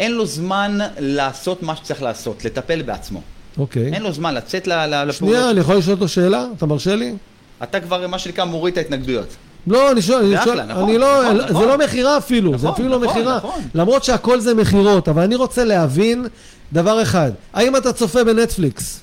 [0.00, 3.20] אין לו זמן לעשות מה שצריך לעשות, לטפל בעצמו.
[3.58, 3.92] אוקיי.
[3.92, 5.14] אין לו זמן לצאת לפעולות.
[5.14, 6.46] שנייה, אני יכול לשאול אותו שאלה?
[6.56, 7.14] אתה מרשה לי?
[7.62, 9.28] אתה כבר, מה שנקרא, מוריד את ההתנגדויות.
[9.66, 11.68] לא, אני שואל, אני זה שואל, נכון, אני לא, נכון, זה נכון.
[11.68, 13.36] לא מכירה אפילו, זה נכון, אפילו לא נכון, מכירה.
[13.36, 13.62] נכון.
[13.74, 16.26] למרות שהכל זה מכירות, אבל אני רוצה להבין
[16.72, 19.00] דבר אחד, האם אתה צופה בנטפליקס?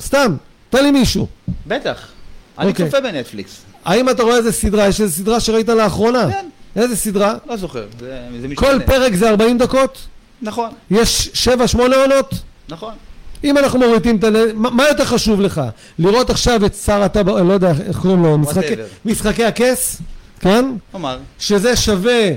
[0.00, 0.36] סתם,
[0.70, 1.26] תן לי מישהו.
[1.66, 2.06] בטח.
[2.58, 2.84] אני אוקיי.
[2.86, 3.60] צופה בנטפליקס.
[3.84, 4.86] האם אתה רואה איזה סדרה?
[4.88, 6.28] יש איזה סדרה שראית לאחרונה?
[6.32, 6.46] כן.
[6.76, 7.34] איזה סדרה?
[7.46, 8.68] לא זוכר, זה זה משתנה.
[8.68, 9.98] כל פרק זה 40 דקות?
[10.42, 11.30] נכון, יש
[11.74, 12.34] 7-8 עונות?
[12.68, 12.94] נכון.
[13.44, 14.28] אם אנחנו מורידים את ה...
[14.54, 15.62] מה יותר חשוב לך?
[15.98, 18.74] לראות עכשיו את שר הטבע, לא יודע איך קוראים לו, משחקי-.
[19.04, 20.02] משחקי הכס,
[20.40, 20.64] כן?
[20.90, 22.30] כלומר, שזה שווה,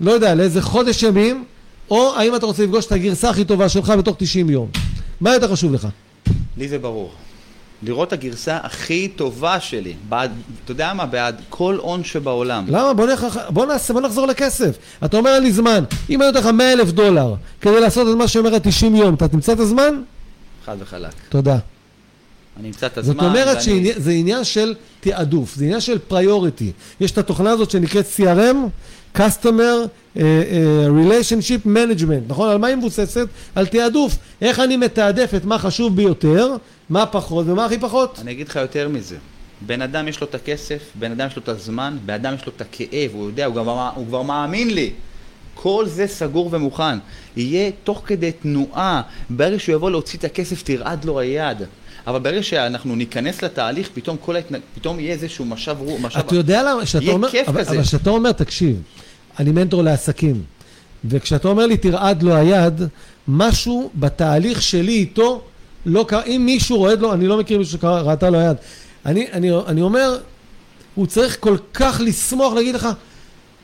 [0.00, 1.44] לא יודע, לאיזה חודש ימים,
[1.90, 4.68] או האם אתה רוצה לפגוש את הגרסה הכי טובה שלך בתוך 90 יום?
[5.20, 5.88] מה יותר חשוב לך?
[6.56, 7.12] לי זה ברור.
[7.82, 10.30] לראות את הגרסה הכי טובה שלי, בעד,
[10.64, 11.06] אתה יודע מה?
[11.06, 12.64] בעד כל הון שבעולם.
[12.68, 12.92] למה?
[12.94, 13.24] בוא, נח...
[13.48, 14.76] בוא, נעשה, בוא נחזור לכסף.
[15.04, 15.84] אתה אומר אין לי זמן.
[16.10, 19.28] אם אני נותן לך 100 אלף דולר כדי לעשות את מה שאומר 90 יום, אתה
[19.28, 20.02] תמצא את הזמן?
[20.66, 21.10] חד וחלק.
[21.28, 21.58] תודה.
[22.60, 23.14] אני אמצא את הזמן.
[23.14, 26.72] זאת אומרת ואני- שזה עניין של תעדוף, זה עניין של פריוריטי.
[27.00, 28.56] יש את התוכנה הזאת שנקראת CRM,
[29.16, 29.86] Customer
[30.16, 30.20] uh, uh,
[30.88, 32.50] Relationship Management, נכון?
[32.50, 33.26] על מה היא מבוססת?
[33.54, 34.16] על תעדוף.
[34.42, 36.56] איך אני מתעדף את מה חשוב ביותר,
[36.90, 38.18] מה פחות ומה הכי פחות?
[38.22, 39.16] אני אגיד לך יותר מזה.
[39.66, 42.46] בן אדם יש לו את הכסף, בן אדם יש לו את הזמן, בן אדם יש
[42.46, 44.90] לו את הכאב, הוא יודע, הוא כבר, הוא כבר מאמין לי.
[45.62, 46.98] כל זה סגור ומוכן.
[47.36, 51.58] יהיה תוך כדי תנועה, ברגע שהוא יבוא להוציא את הכסף תרעד לו היד.
[52.06, 54.54] אבל ברגע שאנחנו ניכנס לתהליך, פתאום כל ההתנ...
[54.74, 56.18] פתאום יהיה איזשהו משב רוח, משב...
[56.18, 57.70] אתה יודע למה, שאתה אומר, כיף אבל, כזה.
[57.70, 58.82] אבל כשאתה אומר, תקשיב,
[59.38, 60.42] אני מנטור לעסקים,
[61.04, 62.82] וכשאתה אומר לי תרעד לו היד,
[63.28, 65.42] משהו בתהליך שלי איתו
[65.86, 68.56] לא קרה, אם מישהו רועד לו, אני לא מכיר מישהו שראתה לו היד,
[69.06, 70.18] אני, אני, אני אומר,
[70.94, 72.88] הוא צריך כל כך לשמוח להגיד לך,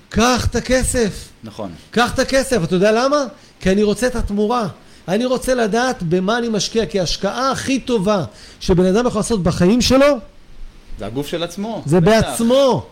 [0.08, 1.70] קח את הכסף, נכון.
[1.90, 3.16] קח את הכסף, אתה יודע למה?
[3.60, 4.68] כי אני רוצה את התמורה.
[5.08, 8.24] אני רוצה לדעת במה אני משקיע, כי ההשקעה הכי טובה
[8.60, 10.06] שבן אדם יכול לעשות בחיים שלו,
[10.98, 11.82] זה הגוף של עצמו.
[11.86, 12.10] זה בטח.
[12.10, 12.86] בעצמו,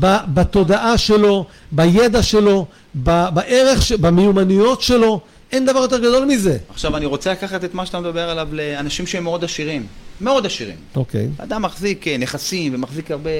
[0.00, 2.66] ב- בתודעה שלו, בידע שלו,
[3.02, 5.20] ב- בערך, ש- במיומנויות שלו,
[5.52, 6.58] אין דבר יותר גדול מזה.
[6.70, 9.86] עכשיו אני רוצה לקחת את מה שאתה מדבר עליו לאנשים שהם מאוד עשירים.
[10.20, 10.76] מאוד עשירים.
[10.96, 11.28] אוקיי.
[11.38, 13.30] אדם מחזיק אה, נכסים ומחזיק הרבה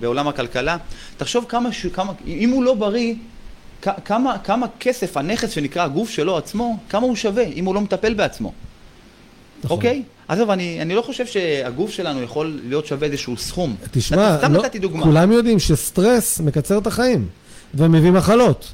[0.00, 0.76] בעולם הכלכלה.
[1.16, 1.86] תחשוב כמה, ש...
[1.86, 3.14] כמה, אם הוא לא בריא,
[4.04, 8.14] כמה, כמה כסף הנכס שנקרא הגוף שלו עצמו, כמה הוא שווה אם הוא לא מטפל
[8.14, 8.52] בעצמו.
[9.64, 9.76] נכון.
[9.76, 10.02] אוקיי?
[10.28, 13.76] עזוב, אני, אני לא חושב שהגוף שלנו יכול להיות שווה איזשהו סכום.
[13.90, 15.02] תשמע, סתם לא, נתתי דוגמה.
[15.02, 17.28] כולם יודעים שסטרס מקצר את החיים
[17.74, 18.72] ומביא מחלות.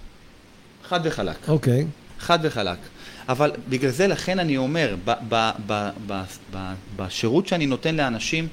[0.89, 1.49] חד וחלק.
[1.49, 1.87] אוקיי.
[2.19, 2.79] חד וחלק.
[3.29, 6.23] אבל בגלל זה, לכן אני אומר, ב- ב- ב- ב-
[6.55, 8.49] ב- בשירות שאני נותן לאנשים,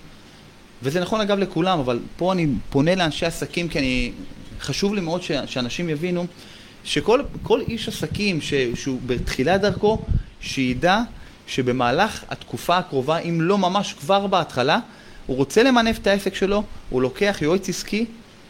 [0.83, 4.11] וזה נכון אגב לכולם, אבל פה אני פונה לאנשי עסקים, כי אני,
[4.61, 6.25] חשוב לי מאוד ש- שאנשים יבינו
[6.83, 9.99] שכל כל איש עסקים ש, שהוא בתחילת דרכו,
[10.41, 11.01] שידע
[11.47, 14.79] שבמהלך התקופה הקרובה, אם לא ממש כבר בהתחלה,
[15.27, 18.05] הוא רוצה למנף את העסק שלו, הוא לוקח יועץ עסקי,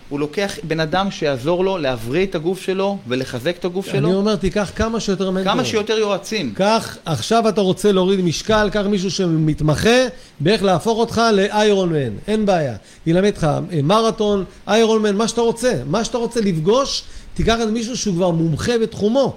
[0.10, 4.08] הוא לוקח בן אדם שיעזור לו להבריא את הגוף שלו ולחזק את הגוף שלו.
[4.08, 5.58] אני אומר, תיקח כמה שיותר מנטורים.
[5.58, 6.54] כמה שיותר יועצים.
[6.54, 10.08] קח, עכשיו אתה רוצה להוריד משקל, קח מישהו שמתמחה
[10.40, 12.76] באיך להפוך אותך לאיירון מן, אין בעיה.
[13.06, 15.74] ילמד אותך אה, מרתון, איירון מן, מה שאתה רוצה.
[15.86, 17.04] מה שאתה רוצה לפגוש,
[17.34, 19.36] תיקח את מישהו שהוא כבר מומחה בתחומו.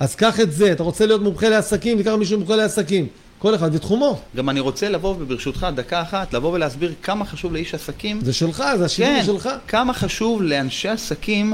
[0.00, 3.06] אז קח את זה, אתה רוצה להיות מומחה לעסקים, תיקח מישהו מומחה לעסקים.
[3.42, 4.20] כל אחד בתחומו.
[4.36, 8.20] גם אני רוצה לבוא, וברשותך, דקה אחת, לבוא ולהסביר כמה חשוב לאיש עסקים.
[8.20, 9.48] זה שלך, זה השינוי כן, שלך.
[9.68, 11.52] כמה חשוב לאנשי עסקים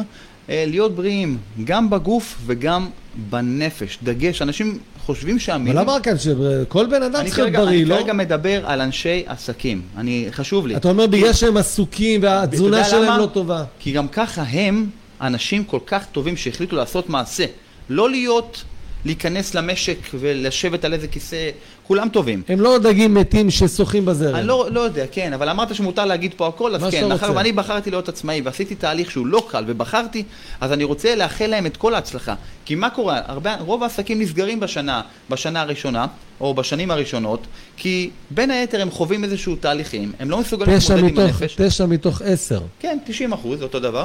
[0.49, 2.89] אה, להיות בריאים, גם בגוף וגם
[3.31, 3.99] בנפש.
[4.03, 5.79] דגש, אנשים חושבים שהמילים...
[5.79, 7.97] אבל אמר כאן שכל בן אדם אני צריך להיות בריא, אני לא?
[7.97, 9.83] כרגע מדבר על אנשי עסקים.
[9.97, 10.77] אני, חשוב לי.
[10.77, 13.19] אתה אומר בגלל שהם עסוקים והתזונה שלהם למה?
[13.19, 13.65] לא טובה.
[13.79, 14.87] כי גם ככה הם
[15.21, 17.45] אנשים כל כך טובים שהחליטו לעשות מעשה.
[17.91, 18.65] לא להיות,
[19.05, 21.51] להיכנס למשק ולשבת על איזה כיסא,
[21.83, 22.43] כולם טובים.
[22.49, 24.35] הם לא דגים מתים ששוחים בזרם.
[24.35, 27.39] אני לא, לא יודע, כן, אבל אמרת שמותר להגיד פה הכל, אז כן, מאחר רוצה.
[27.39, 30.23] ואני בחרתי להיות עצמאי ועשיתי תהליך שהוא לא קל ובחרתי,
[30.61, 32.35] אז אני רוצה לאחל להם את כל ההצלחה.
[32.65, 33.21] כי מה קורה?
[33.27, 36.07] הרבה, רוב העסקים נסגרים בשנה, בשנה הראשונה,
[36.41, 37.47] או בשנים הראשונות,
[37.77, 41.55] כי בין היתר הם חווים איזשהו תהליכים, הם לא מסוגלים להתמודד עם הנפש.
[41.59, 42.61] תשע מתוך עשר.
[42.81, 44.05] כן, 90 אחוז, אותו דבר,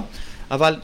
[0.52, 0.76] אבל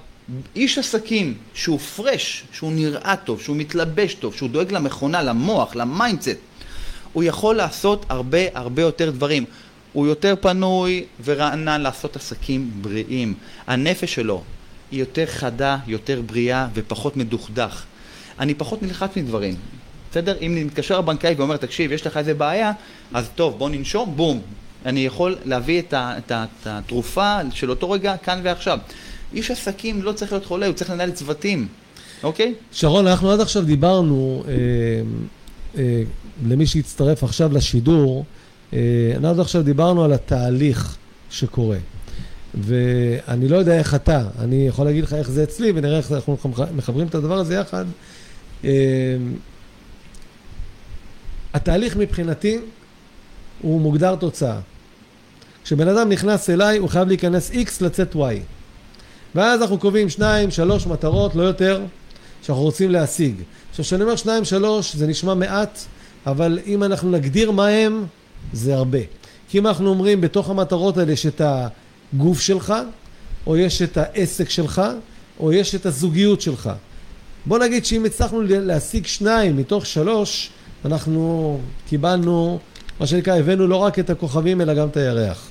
[0.55, 5.82] איש עסקים שהוא fresh, שהוא נראה טוב, שהוא מתלבש טוב, שהוא דואג למכונה, למוח, ל
[5.82, 6.37] mindset,
[7.13, 9.45] הוא יכול לעשות הרבה הרבה יותר דברים.
[9.93, 13.33] הוא יותר פנוי ורענן לעשות עסקים בריאים.
[13.67, 14.43] הנפש שלו
[14.91, 17.83] היא יותר חדה, יותר בריאה ופחות מדוכדך.
[18.39, 19.55] אני פחות נלחץ מדברים.
[20.11, 20.37] בסדר?
[20.41, 22.71] אם מתקשר הבנקאי ואומר, תקשיב, יש לך איזה בעיה,
[23.13, 24.41] אז טוב, בוא ננשום, בום.
[24.85, 26.31] אני יכול להביא את,
[26.65, 28.79] התרופה של אותו רגע כאן ועכשיו.
[29.33, 31.67] איש עסקים לא צריך להיות חולה, הוא צריך לנהל צוותים,
[32.23, 32.53] אוקיי?
[32.71, 34.53] שרון, אנחנו עד עכשיו דיברנו, אה,
[35.77, 36.03] אה,
[36.47, 38.25] למי שהצטרף עכשיו לשידור,
[38.73, 38.79] אה,
[39.13, 40.97] אנחנו עד עכשיו דיברנו על התהליך
[41.29, 41.77] שקורה.
[42.53, 46.37] ואני לא יודע איך אתה, אני יכול להגיד לך איך זה אצלי, ונראה איך אנחנו
[46.75, 47.85] מחברים את הדבר הזה יחד.
[48.65, 48.69] אה,
[51.53, 52.57] התהליך מבחינתי
[53.61, 54.59] הוא מוגדר תוצאה.
[55.63, 58.19] כשבן אדם נכנס אליי, הוא חייב להיכנס X לצאת Y.
[59.35, 61.81] ואז אנחנו קובעים שניים, שלוש מטרות, לא יותר,
[62.43, 63.35] שאנחנו רוצים להשיג.
[63.69, 65.79] עכשיו, כשאני אומר שניים, שלוש, זה נשמע מעט,
[66.25, 68.05] אבל אם אנחנו נגדיר מה הם,
[68.53, 68.99] זה הרבה.
[69.49, 71.41] כי אם אנחנו אומרים, בתוך המטרות האלה יש את
[72.13, 72.73] הגוף שלך,
[73.47, 74.81] או יש את העסק שלך,
[75.39, 76.69] או יש את הזוגיות שלך.
[77.45, 80.49] בוא נגיד שאם הצלחנו להשיג שניים מתוך שלוש,
[80.85, 82.59] אנחנו קיבלנו,
[82.99, 85.47] מה שנקרא, הבאנו לא רק את הכוכבים, אלא גם את הירח.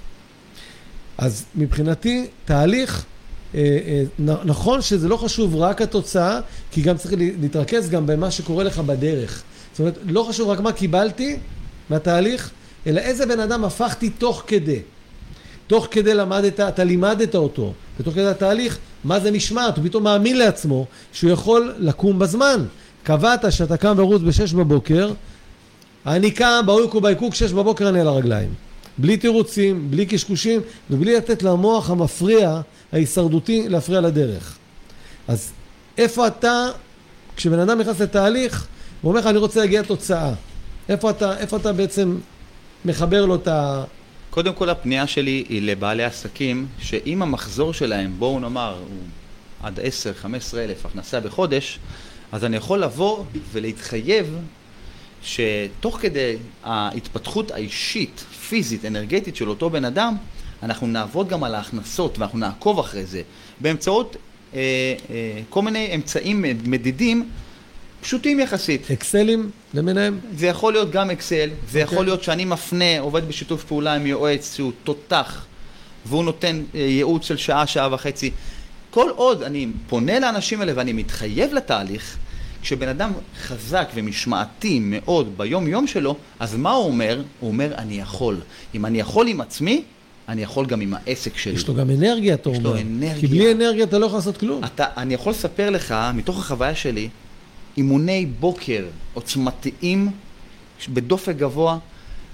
[1.18, 3.04] אז מבחינתי, תהליך,
[4.44, 6.40] נכון שזה לא חשוב רק התוצאה,
[6.70, 9.42] כי גם צריך לה- להתרכז גם במה שקורה לך בדרך.
[9.72, 11.36] זאת אומרת, לא חשוב רק מה קיבלתי
[11.90, 12.50] מהתהליך,
[12.86, 14.80] אלא איזה בן אדם הפכתי תוך כדי.
[15.66, 20.38] תוך כדי למדת, אתה לימדת אותו, ותוך כדי התהליך, מה זה משמעת, הוא פתאום מאמין
[20.38, 22.64] לעצמו שהוא יכול לקום בזמן.
[23.02, 25.10] קבעת שאתה קם ורוץ בשש בבוקר,
[26.06, 28.67] אני קם באויק ובייקוק שש בבוקר אני על הרגליים.
[28.98, 32.60] בלי תירוצים, בלי קשקושים, ובלי לתת למוח המפריע,
[32.92, 34.58] ההישרדותי, להפריע לדרך.
[35.28, 35.52] אז
[35.98, 36.66] איפה אתה,
[37.36, 38.66] כשבן אדם נכנס לתהליך,
[39.00, 40.32] הוא אומר לך, אני רוצה להגיע לתוצאה.
[40.88, 42.16] איפה אתה, איפה אתה בעצם
[42.84, 43.84] מחבר לו את ה...
[44.30, 48.98] קודם כל הפנייה שלי היא לבעלי עסקים, שאם המחזור שלהם, בואו נאמר, הוא
[49.62, 49.82] עד 10-15
[50.56, 51.78] אלף הכנסה בחודש,
[52.32, 54.38] אז אני יכול לבוא ולהתחייב
[55.22, 60.16] שתוך כדי ההתפתחות האישית, פיזית, אנרגטית של אותו בן אדם,
[60.62, 63.22] אנחנו נעבוד גם על ההכנסות ואנחנו נעקוב אחרי זה
[63.60, 64.16] באמצעות
[64.54, 64.60] אה,
[65.10, 67.28] אה, כל מיני אמצעים מדידים
[68.00, 68.90] פשוטים יחסית.
[68.90, 70.18] אקסלים למיניהם?
[70.36, 72.06] זה יכול להיות גם אקסל, זה יכול אוקיי.
[72.06, 75.46] להיות שאני מפנה, עובד בשיתוף פעולה עם יועץ שהוא תותח,
[76.06, 78.30] והוא נותן אה, ייעוץ של שעה, שעה וחצי.
[78.90, 82.16] כל עוד אני פונה לאנשים האלה ואני מתחייב לתהליך,
[82.62, 87.22] כשבן אדם חזק ומשמעתי מאוד ביום-יום שלו, אז מה הוא אומר?
[87.40, 88.40] הוא אומר, אני יכול.
[88.74, 89.82] אם אני יכול עם עצמי,
[90.28, 91.54] אני יכול גם עם העסק שלי.
[91.54, 92.70] יש לו גם אנרגיה, אתה יש אומר.
[92.70, 93.20] לו אנרגיה.
[93.20, 94.64] כי בלי אנרגיה אתה לא יכול לעשות כלום.
[94.64, 97.08] אתה, אני יכול לספר לך, מתוך החוויה שלי,
[97.76, 98.84] אימוני בוקר
[99.14, 100.10] עוצמתיים,
[100.88, 101.78] בדופק גבוה,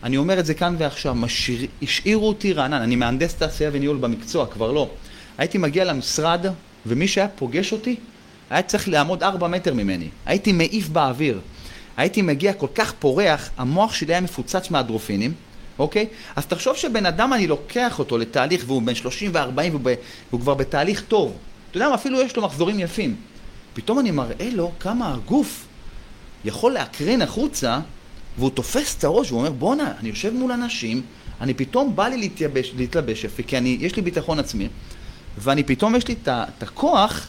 [0.03, 4.47] אני אומר את זה כאן ועכשיו, משאיר, השאירו אותי רענן, אני מהנדס תעשייה וניהול במקצוע,
[4.47, 4.89] כבר לא.
[5.39, 6.47] הייתי מגיע למשרד,
[6.87, 7.97] ומי שהיה פוגש אותי,
[8.51, 10.09] היה צריך לעמוד ארבע מטר ממני.
[10.27, 11.41] הייתי מעיף באוויר.
[11.97, 15.33] הייתי מגיע כל כך פורח, המוח שלי היה מפוצץ מהדרופינים,
[15.79, 16.07] אוקיי?
[16.37, 19.61] אז תחשוב שבן אדם, אני לוקח אותו לתהליך, והוא בן 30 ו-40
[20.31, 21.37] והוא, כבר בתהליך טוב.
[21.71, 23.17] אתה יודע מה, אפילו יש לו מחזורים יפים.
[23.75, 25.67] פתאום אני מראה לו כמה הגוף
[26.45, 27.81] יכול להקרין החוצה,
[28.39, 31.03] והוא תופס את הראש, והוא אומר, בואנה, אני יושב מול אנשים,
[31.41, 34.69] אני פתאום בא לי להתייבש, להתלבש יפה, כי אני, יש לי ביטחון עצמי,
[35.39, 37.29] ואני פתאום יש לי את הכוח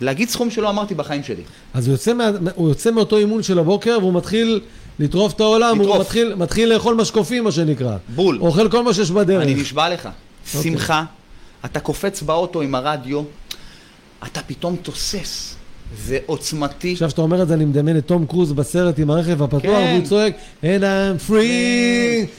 [0.00, 1.42] להגיד סכום שלא אמרתי בחיים שלי.
[1.74, 4.60] אז הוא יוצא, מה, הוא יוצא מאותו אימון של הבוקר והוא מתחיל
[4.98, 6.00] לטרוף את העולם, הוא לטרוף.
[6.00, 7.96] מתחיל, מתחיל לאכול משקופים, מה שנקרא.
[8.14, 8.38] בול.
[8.40, 9.42] אוכל כל מה שיש בדרך.
[9.42, 10.08] אני נשבע לך.
[10.54, 10.70] אוקיי.
[10.72, 11.04] שמחה,
[11.64, 13.22] אתה קופץ באוטו עם הרדיו,
[14.24, 15.55] אתה פתאום תוסס.
[15.94, 16.92] זה עוצמתי.
[16.92, 19.92] עכשיו שאתה אומר את זה, אני מדמיין את תום קרוז בסרט עם הרכב הפתוח, כן.
[19.94, 21.32] והוא צועק, and I'm free,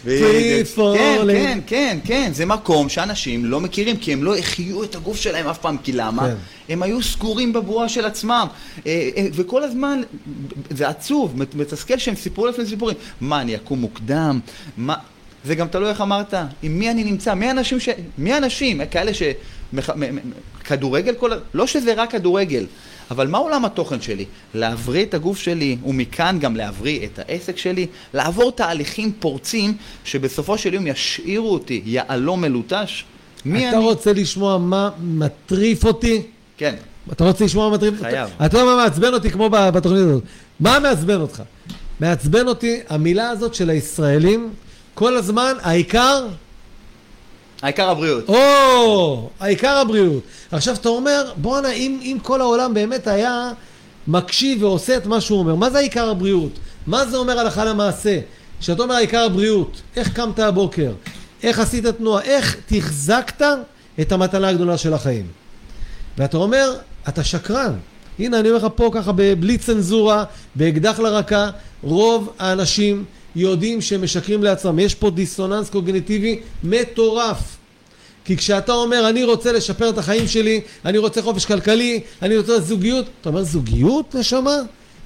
[0.06, 0.68] free בדיוק.
[0.78, 1.32] כן, falling.
[1.32, 5.48] כן, כן, כן, זה מקום שאנשים לא מכירים, כי הם לא החיו את הגוף שלהם
[5.48, 6.28] אף פעם, כי למה?
[6.28, 6.36] כן.
[6.70, 8.48] הם היו סגורים בבועה של עצמם,
[8.88, 10.02] אה, אה, וכל הזמן,
[10.70, 12.98] זה עצוב, מת- מתסכל שהם סיפרו לפני סיפורים.
[13.22, 14.39] מה, אני אקום מוקדם?
[14.78, 14.95] מה...
[15.45, 16.34] זה גם תלוי איך אמרת,
[16.64, 17.89] עם מי אני נמצא, מי האנשים ש...
[18.18, 19.22] מי האנשים, כאלה ש...
[20.64, 21.32] כדורגל כל...
[21.54, 22.66] לא שזה רק כדורגל,
[23.12, 24.26] אבל מה עולם התוכן שלי?
[24.53, 30.74] להבריא את הגוף שלי, ומכאן גם להבריא את העסק שלי, לעבור תהליכים פורצים, שבסופו של
[30.74, 33.05] יום ישאירו אותי יהלום מלוטש.
[33.45, 33.86] מי אתה אני?
[33.86, 36.22] רוצה לשמוע מה מטריף אותי?
[36.58, 36.76] כן.
[37.12, 38.03] אתה רוצה לשמוע מה מטריף אותי?
[38.03, 38.30] חייב.
[38.45, 40.24] אתה יודע מה מעצבן אותי כמו בתוכנית הזאת?
[40.60, 41.43] מה מעצבן אותך?
[41.99, 44.49] מעצבן אותי המילה הזאת של הישראלים,
[44.93, 46.28] כל הזמן, העיקר,
[47.62, 48.30] העיקר הבריאות.
[48.30, 50.24] או, העיקר הבריאות.
[50.51, 53.51] עכשיו אתה אומר, בואנה, אם, אם כל העולם באמת היה
[54.08, 56.51] מקשיב ועושה את מה שהוא אומר, מה זה העיקר הבריאות?
[56.88, 58.20] מה זה אומר הלכה למעשה?
[58.60, 60.91] כשאתה אומר העיקר הבריאות, איך קמת הבוקר?
[61.43, 62.24] איך עשית תנועה?
[62.24, 63.45] איך תחזקת
[64.01, 65.28] את המתנה הגדולה של החיים?
[66.18, 66.76] ואתה אומר,
[67.10, 67.74] אתה שקרן.
[68.20, 70.24] הנה, אני אומר לך פה ככה, בלי צנזורה,
[70.55, 71.49] באקדח לרקה,
[71.84, 73.05] רוב האנשים
[73.38, 74.80] יודעים שהם משקרים לעצמם.
[74.80, 77.58] יש פה דיסוננס קוגניטיבי מטורף.
[78.26, 82.60] כי כשאתה אומר, אני רוצה לשפר את החיים שלי, אני רוצה חופש כלכלי, אני רוצה
[82.60, 84.56] זוגיות, אתה אומר, זוגיות, נשמה?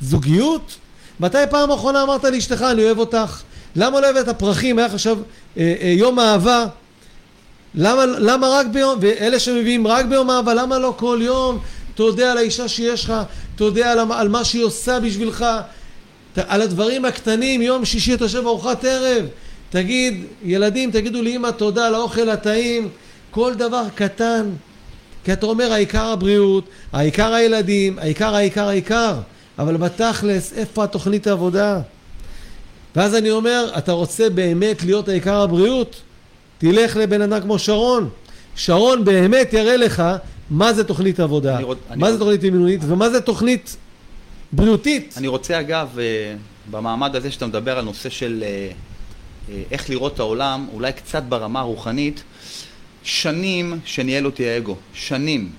[0.02, 0.76] זוגיות?
[1.20, 3.42] מתי פעם אחרונה אמרת לאשתך, אני אוהב אותך?
[3.76, 4.78] למה לא הבאת פרחים?
[4.78, 5.18] היה עכשיו
[5.58, 6.66] אה, אה, יום אהבה,
[7.76, 11.60] למה, למה רק ביום, ואלה שמביאים רק ביום אהבה, למה לא כל יום
[11.96, 13.14] תודה על האישה שיש לך,
[13.56, 15.46] תודה על, על מה שהיא עושה בשבילך,
[16.36, 19.26] ת- על הדברים הקטנים, יום שישי אתה יושב בארוחת ערב,
[19.70, 20.14] תגיד,
[20.44, 22.90] ילדים, תגידו לאמא תודה על האוכל הטעים,
[23.32, 24.50] כל דבר קטן,
[25.24, 26.64] כי אתה אומר העיקר הבריאות,
[26.94, 29.16] העיקר הילדים, העיקר העיקר העיקר,
[29.60, 31.80] אבל בתכלס, איפה התוכנית העבודה?
[32.96, 35.96] ואז אני אומר, אתה רוצה באמת להיות העיקר הבריאות?
[36.58, 38.10] תלך לבן אדם כמו שרון.
[38.56, 40.04] שרון באמת יראה לך
[40.50, 43.76] מה זה תוכנית עבודה, אני רוצ- אני מה זה רוצ- תוכנית אימונית ומה זה תוכנית
[44.54, 45.14] בריאותית.
[45.18, 46.36] אני רוצה אגב, אה,
[46.72, 48.72] במעמד הזה שאתה מדבר על נושא של אה,
[49.50, 52.24] אה, איך לראות את העולם, אולי קצת ברמה הרוחנית,
[53.04, 55.52] שנים שניהל אותי האגו, שנים.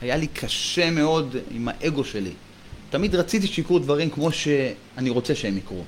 [0.00, 2.32] היה לי קשה מאוד עם האגו שלי.
[2.90, 5.84] תמיד רציתי שיקרו דברים כמו שאני רוצה שהם יקרו.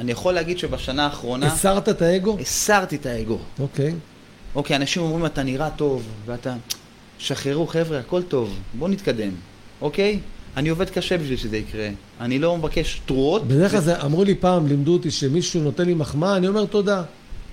[0.00, 2.36] אני יכול להגיד שבשנה האחרונה הסרת את האגו?
[2.40, 3.38] הסרתי את האגו.
[3.58, 3.94] אוקיי.
[4.54, 6.54] אוקיי, אנשים אומרים אתה נראה טוב, ואתה...
[7.18, 9.30] שחררו חבר'ה, הכל טוב, בואו נתקדם,
[9.80, 10.18] אוקיי?
[10.56, 11.88] אני עובד קשה בשביל שזה יקרה.
[12.20, 13.48] אני לא מבקש תרועות.
[13.48, 17.02] בדרך כלל זה, אמרו לי פעם, לימדו אותי שמישהו נותן לי מחמאה, אני אומר תודה.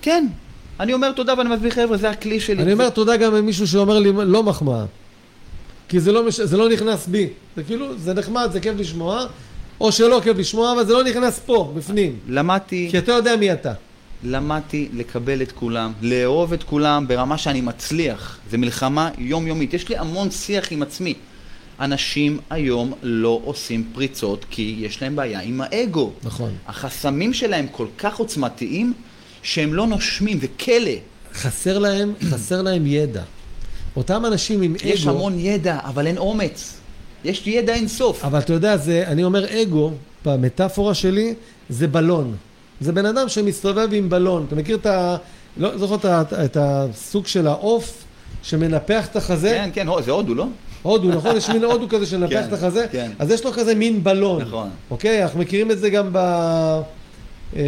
[0.01, 0.27] כן.
[0.79, 2.63] אני אומר תודה ואני מסביר חבר'ה, זה הכלי שלי.
[2.63, 4.85] אני אומר תודה גם למישהו שאומר לי לא מחמאה.
[5.89, 6.39] כי זה לא, מש...
[6.39, 7.27] זה לא נכנס בי.
[7.55, 9.25] זה כאילו, זה נחמד, זה כיף לשמוע,
[9.81, 12.15] או שלא כיף לשמוע, אבל זה לא נכנס פה, בפנים.
[12.27, 13.73] למדתי, כי אתה יודע מי אתה.
[14.23, 18.37] למדתי לקבל את כולם, לאהוב את כולם ברמה שאני מצליח.
[18.49, 19.73] זה מלחמה יומיומית.
[19.73, 21.13] יש לי המון שיח עם עצמי.
[21.81, 26.11] אנשים היום לא עושים פריצות כי יש להם בעיה עם האגו.
[26.23, 26.51] נכון.
[26.67, 28.93] החסמים שלהם כל כך עוצמתיים
[29.43, 30.91] שהם לא נושמים, זה כלא.
[31.33, 33.23] חסר להם, חסר להם ידע.
[33.95, 34.87] אותם אנשים עם אגו...
[34.89, 36.77] יש המון ידע, אבל אין אומץ.
[37.23, 38.25] יש ידע אינסוף.
[38.25, 39.91] אבל אתה יודע, זה, אני אומר אגו,
[40.25, 41.33] במטאפורה שלי,
[41.69, 42.35] זה בלון.
[42.81, 44.45] זה בן אדם שמסתובב עם בלון.
[44.47, 45.17] אתה מכיר את ה...
[45.57, 48.03] לא זוכר את, את הסוג של העוף
[48.43, 49.49] שמנפח את החזה?
[49.49, 50.45] כן, כן, הו, זה הודו, לא?
[50.81, 51.37] הודו, נכון?
[51.37, 52.85] יש מין הודו כזה שמנפח כן, את החזה?
[52.91, 53.11] כן.
[53.19, 54.41] אז יש לו כזה מין בלון.
[54.41, 54.69] נכון.
[54.91, 55.23] אוקיי?
[55.23, 56.17] אנחנו מכירים את זה גם ב...
[57.55, 57.61] אה,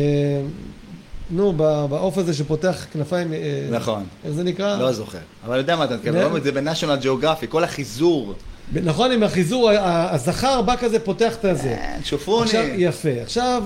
[1.30, 1.53] נו,
[1.89, 3.34] בעוף הזה שפותח כנפיים...
[3.34, 4.03] אה, נכון.
[4.26, 4.78] איך זה נקרא?
[4.78, 5.18] לא זוכר.
[5.45, 6.39] אבל יודע מה אתה מתכוון, לא.
[6.39, 8.34] זה בניישונל ג'אוגרפי, כל החיזור.
[8.74, 11.70] נכון, עם החיזור, הזכר בא כזה, פותח את הזה.
[11.70, 12.45] אה, שופוני.
[12.45, 13.22] עכשיו, יפה.
[13.22, 13.64] עכשיו,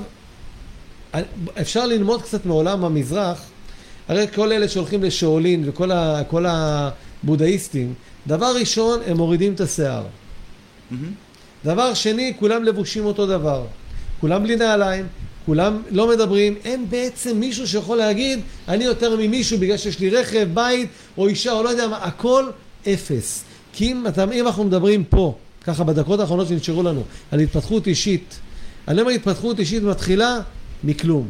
[1.62, 3.42] אפשר ללמוד קצת מעולם המזרח,
[4.08, 7.94] הרי כל אלה שהולכים לשאולין וכל ה, כל הבודהיסטים,
[8.28, 10.04] דבר ראשון, הם מורידים את השיער.
[10.92, 11.12] מהמם.
[11.66, 13.66] דבר שני, כולם לבושים אותו דבר.
[14.22, 15.08] כולם בלי נעליים,
[15.46, 20.48] כולם לא מדברים, אין בעצם מישהו שיכול להגיד, אני יותר ממישהו בגלל שיש לי רכב,
[20.54, 22.50] בית, או אישה, או לא יודע מה, הכל
[22.88, 23.44] אפס.
[23.74, 28.40] כי אם, אתה, אם אנחנו מדברים פה, ככה בדקות האחרונות שנשארו לנו, על התפתחות אישית,
[28.88, 30.40] אני אומר התפתחות אישית מתחילה
[30.84, 31.28] מכלום.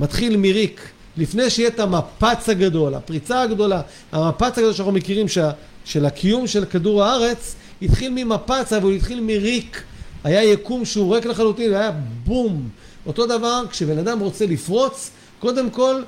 [0.00, 0.80] מתחיל מריק.
[1.16, 3.80] לפני שיהיה את המפץ הגדול, הפריצה הגדולה,
[4.12, 5.50] המפץ הגדול שאנחנו מכירים שה,
[5.88, 9.82] של הקיום של כדור הארץ, התחיל ממפץ, אבל הוא התחיל מריק.
[10.24, 11.90] היה יקום שהוא ריק לחלוטין, והיה
[12.24, 12.68] בום.
[13.06, 16.02] אותו דבר, כשבן אדם רוצה לפרוץ, קודם כל,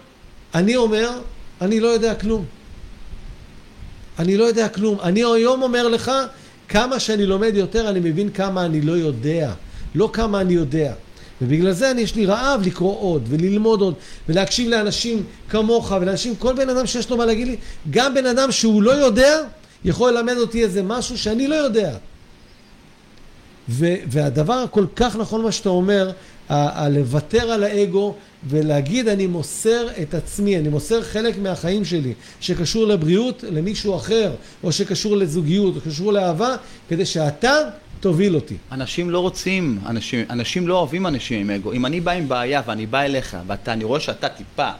[0.54, 1.10] אני אומר,
[1.60, 2.44] אני לא יודע כלום.
[4.18, 5.00] אני לא יודע כלום.
[5.02, 6.12] אני היום אומר לך,
[6.68, 9.52] כמה שאני לומד יותר, אני מבין כמה אני לא יודע.
[9.94, 10.92] לא כמה אני יודע.
[11.42, 13.94] ובגלל זה אני, יש לי רעב לקרוא עוד, וללמוד עוד,
[14.28, 17.56] ולהקשיב לאנשים כמוך, ולאנשים, כל בן אדם שיש לו מה להגיד לי,
[17.90, 19.40] גם בן אדם שהוא לא יודע,
[19.84, 21.96] יכול ללמד אותי איזה משהו שאני לא יודע.
[23.68, 26.10] ו- והדבר הכל כך נכון מה שאתה אומר,
[26.48, 28.14] הלוותר על האגו
[28.48, 34.32] ולהגיד אני מוסר את עצמי, אני מוסר חלק מהחיים שלי שקשור לבריאות למישהו אחר,
[34.64, 36.56] או שקשור לזוגיות, או שקשור לאהבה,
[36.88, 37.54] כדי שאתה
[38.00, 38.56] תוביל אותי.
[38.72, 41.72] אנשים לא רוצים, אנשים, אנשים לא אוהבים אנשים עם אגו.
[41.72, 44.70] אם אני בא עם בעיה ואני בא אליך, ואני רואה שאתה טיפה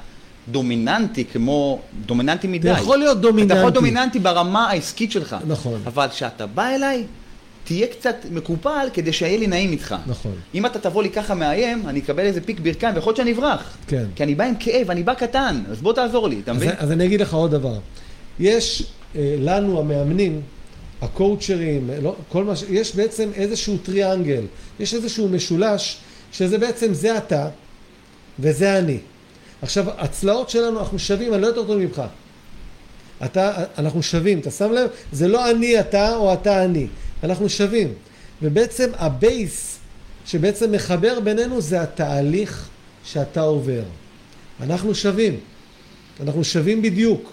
[0.50, 2.72] דומיננטי כמו, דומיננטי מדי.
[2.72, 3.52] אתה יכול להיות דומיננטי.
[3.52, 5.36] אתה יכול להיות דומיננטי ברמה העסקית שלך.
[5.46, 5.80] נכון.
[5.86, 7.04] אבל כשאתה בא אליי,
[7.64, 9.94] תהיה קצת מקופל כדי שיהיה לי נעים איתך.
[10.06, 10.32] נכון.
[10.54, 13.76] אם אתה תבוא לי ככה מאיים, אני אקבל איזה פיק ברכיים, ויכול להיות שאני אברח.
[13.86, 14.04] כן.
[14.14, 16.68] כי אני בא עם כאב, אני בא קטן, אז בוא תעזור לי, אתה מבין?
[16.68, 17.78] אז, אז אני אגיד לך עוד דבר.
[18.40, 18.82] יש
[19.16, 20.40] אה, לנו המאמנים,
[21.02, 22.64] הקואוצ'רים, לא, כל מה ש...
[22.68, 24.42] יש בעצם איזשהו טריאנגל,
[24.80, 25.96] יש איזשהו משולש,
[26.32, 27.48] שזה בעצם זה אתה
[28.38, 28.98] וזה אני.
[29.62, 32.02] עכשיו, הצלעות שלנו, אנחנו שווים, אני לא יותר טוב ממך.
[33.24, 34.90] אתה, אנחנו שווים, אתה שם לב?
[35.12, 36.86] זה לא אני אתה או אתה אני,
[37.24, 37.94] אנחנו שווים.
[38.42, 39.78] ובעצם ה base
[40.26, 42.68] שבעצם מחבר בינינו זה התהליך
[43.04, 43.82] שאתה עובר.
[44.60, 45.40] אנחנו שווים,
[46.20, 47.32] אנחנו שווים בדיוק,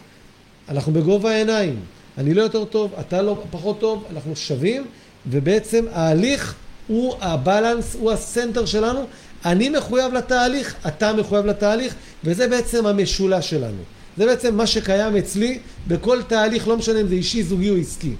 [0.70, 1.80] אנחנו בגובה העיניים.
[2.18, 4.86] אני לא יותר טוב, אתה לא פחות טוב, אנחנו שווים,
[5.28, 6.56] ובעצם ההליך
[6.88, 9.06] הוא ה balance, הוא ה center שלנו.
[9.46, 13.84] אני מחויב לתהליך, אתה מחויב לתהליך, וזה בעצם המשולש שלנו.
[14.18, 18.14] זה בעצם מה שקיים אצלי בכל תהליך, לא משנה אם זה אישי, זוגי או עסקי.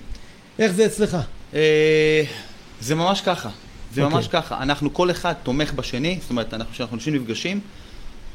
[0.60, 1.18] איך זה אצלך?
[1.54, 2.24] אה,
[2.82, 3.50] זה ממש ככה.
[3.94, 4.16] זה אוקיי.
[4.16, 4.62] ממש ככה.
[4.62, 7.60] אנחנו, כל אחד תומך בשני, זאת אומרת, אנחנו, כשאנחנו אנשים נפגשים,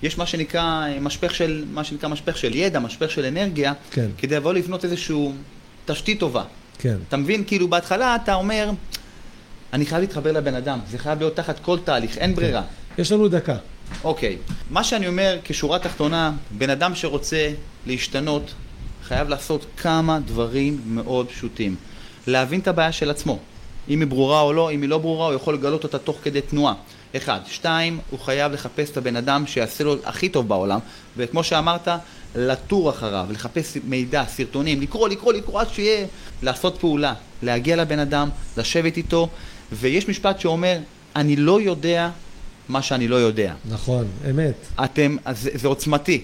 [0.02, 4.06] יש מה שנקרא אה, משפך של, מה שנקרא משפך של ידע, משפך של אנרגיה, כן.
[4.18, 5.28] כדי לבוא לבנות איזושהי
[5.84, 6.44] תשתית טובה.
[6.78, 6.96] כן.
[7.08, 7.44] אתה מבין?
[7.46, 8.70] כאילו בהתחלה אתה אומר,
[9.72, 12.62] אני חייב להתחבר לבן אדם, זה חייב להיות תחת כל תהליך, אין ברירה.
[12.98, 13.56] יש לנו דקה.
[14.04, 14.38] אוקיי,
[14.70, 17.52] מה שאני אומר כשורה תחתונה, בן אדם שרוצה
[17.86, 18.54] להשתנות,
[19.04, 21.76] חייב לעשות כמה דברים מאוד פשוטים.
[22.26, 23.38] להבין את הבעיה של עצמו.
[23.88, 26.40] אם היא ברורה או לא, אם היא לא ברורה, הוא יכול לגלות אותה תוך כדי
[26.40, 26.74] תנועה.
[27.16, 27.40] אחד.
[27.46, 30.78] שתיים, הוא חייב לחפש את הבן אדם שיעשה לו הכי טוב בעולם,
[31.16, 31.88] וכמו שאמרת,
[32.34, 36.06] לטור אחריו, לחפש מידע, סרטונים, לקרוא, לקרוא, לקרוא, עד שיהיה,
[36.42, 39.28] לעשות פעולה, להגיע לבן אדם, לשבת איתו,
[39.72, 40.78] ויש משפט שאומר,
[41.16, 42.10] אני לא יודע
[42.68, 43.54] מה שאני לא יודע.
[43.70, 44.54] נכון, אמת.
[44.84, 46.22] אתם, זה, זה עוצמתי.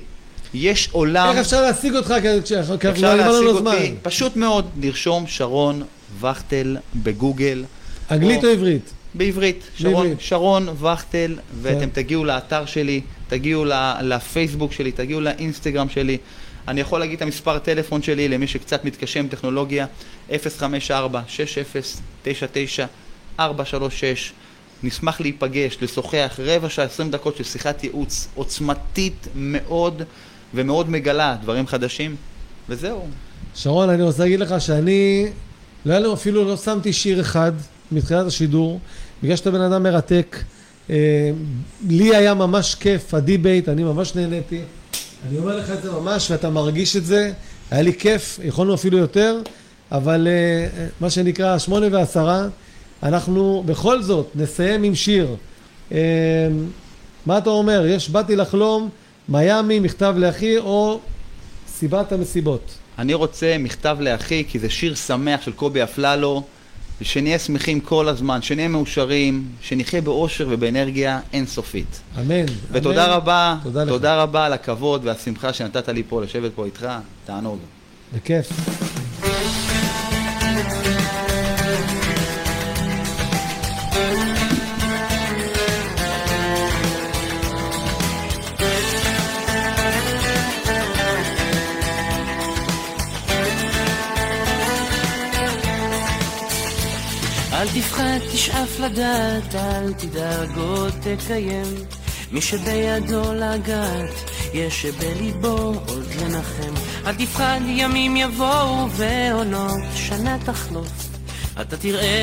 [0.55, 1.29] יש עולם...
[1.31, 3.77] איך אפשר להשיג אותך כשכבר אפשר נגמר לנו זמן?
[4.03, 5.83] פשוט מאוד, לרשום שרון
[6.21, 7.65] וכטל בגוגל.
[8.11, 8.93] אנגלית או עברית?
[9.15, 10.21] בעברית, שרון, בעברית.
[10.21, 11.89] שרון וכטל, ואתם כן.
[11.89, 13.65] תגיעו לאתר שלי, תגיעו
[14.03, 16.19] לפייסבוק שלי, תגיעו לאינסטגרם שלי.
[16.69, 19.87] אני יכול להגיד את המספר טלפון שלי למי שקצת מתקשה עם טכנולוגיה,
[23.39, 23.43] 054-6099-436.
[24.83, 30.03] נשמח להיפגש, לשוחח רבע שעה, 20 דקות של שיחת ייעוץ עוצמתית מאוד
[30.55, 32.17] ומאוד מגלה דברים חדשים,
[32.69, 33.07] וזהו.
[33.55, 35.27] שרון, אני רוצה להגיד לך שאני,
[35.87, 37.53] לא היה לנו אפילו, לא שמתי שיר אחד
[37.93, 38.81] מתחילת השידור,
[39.23, 40.37] בגלל שאתה בן אדם מרתק.
[40.91, 41.31] אה,
[41.89, 44.61] לי היה ממש כיף, ה debate, אני ממש נהניתי.
[45.29, 47.33] אני אומר לך את זה ממש, ואתה מרגיש את זה.
[47.71, 49.41] היה לי כיף, יכולנו אפילו יותר,
[49.93, 52.47] אבל אה, מה שנקרא, שמונה ועשרה,
[53.03, 55.37] אנחנו בכל זאת נסיים עם שיר.
[55.93, 55.99] אה,
[57.27, 57.87] מה אתה אומר?
[57.87, 58.89] יש באתי לחלום,
[59.29, 61.01] מיאמי, מכתב לאחי, או
[61.69, 62.75] סיבת המסיבות.
[62.99, 66.43] אני רוצה מכתב לאחי, כי זה שיר שמח של קובי אפללו,
[67.01, 72.01] ושנהיה שמחים כל הזמן, שנהיה מאושרים, שנחיה באושר ובאנרגיה אינסופית.
[72.21, 72.47] אמן.
[72.73, 73.15] ותודה אמן.
[73.15, 73.89] רבה, תודה לך.
[73.89, 76.89] תודה רבה על הכבוד והשמחה שנתת לי פה, לשבת פה איתך,
[77.27, 77.59] תענוג.
[78.15, 78.51] בכיף.
[98.59, 101.67] תשאף לדעת, אל תדאג עוד תקיים.
[102.33, 106.75] מי שבידו לגעת, יש שבליבו עוד לנחם.
[107.07, 111.09] אל תפחד, ימים יבואו ועונות, שנה תחלוף.
[111.61, 112.17] אתה תראה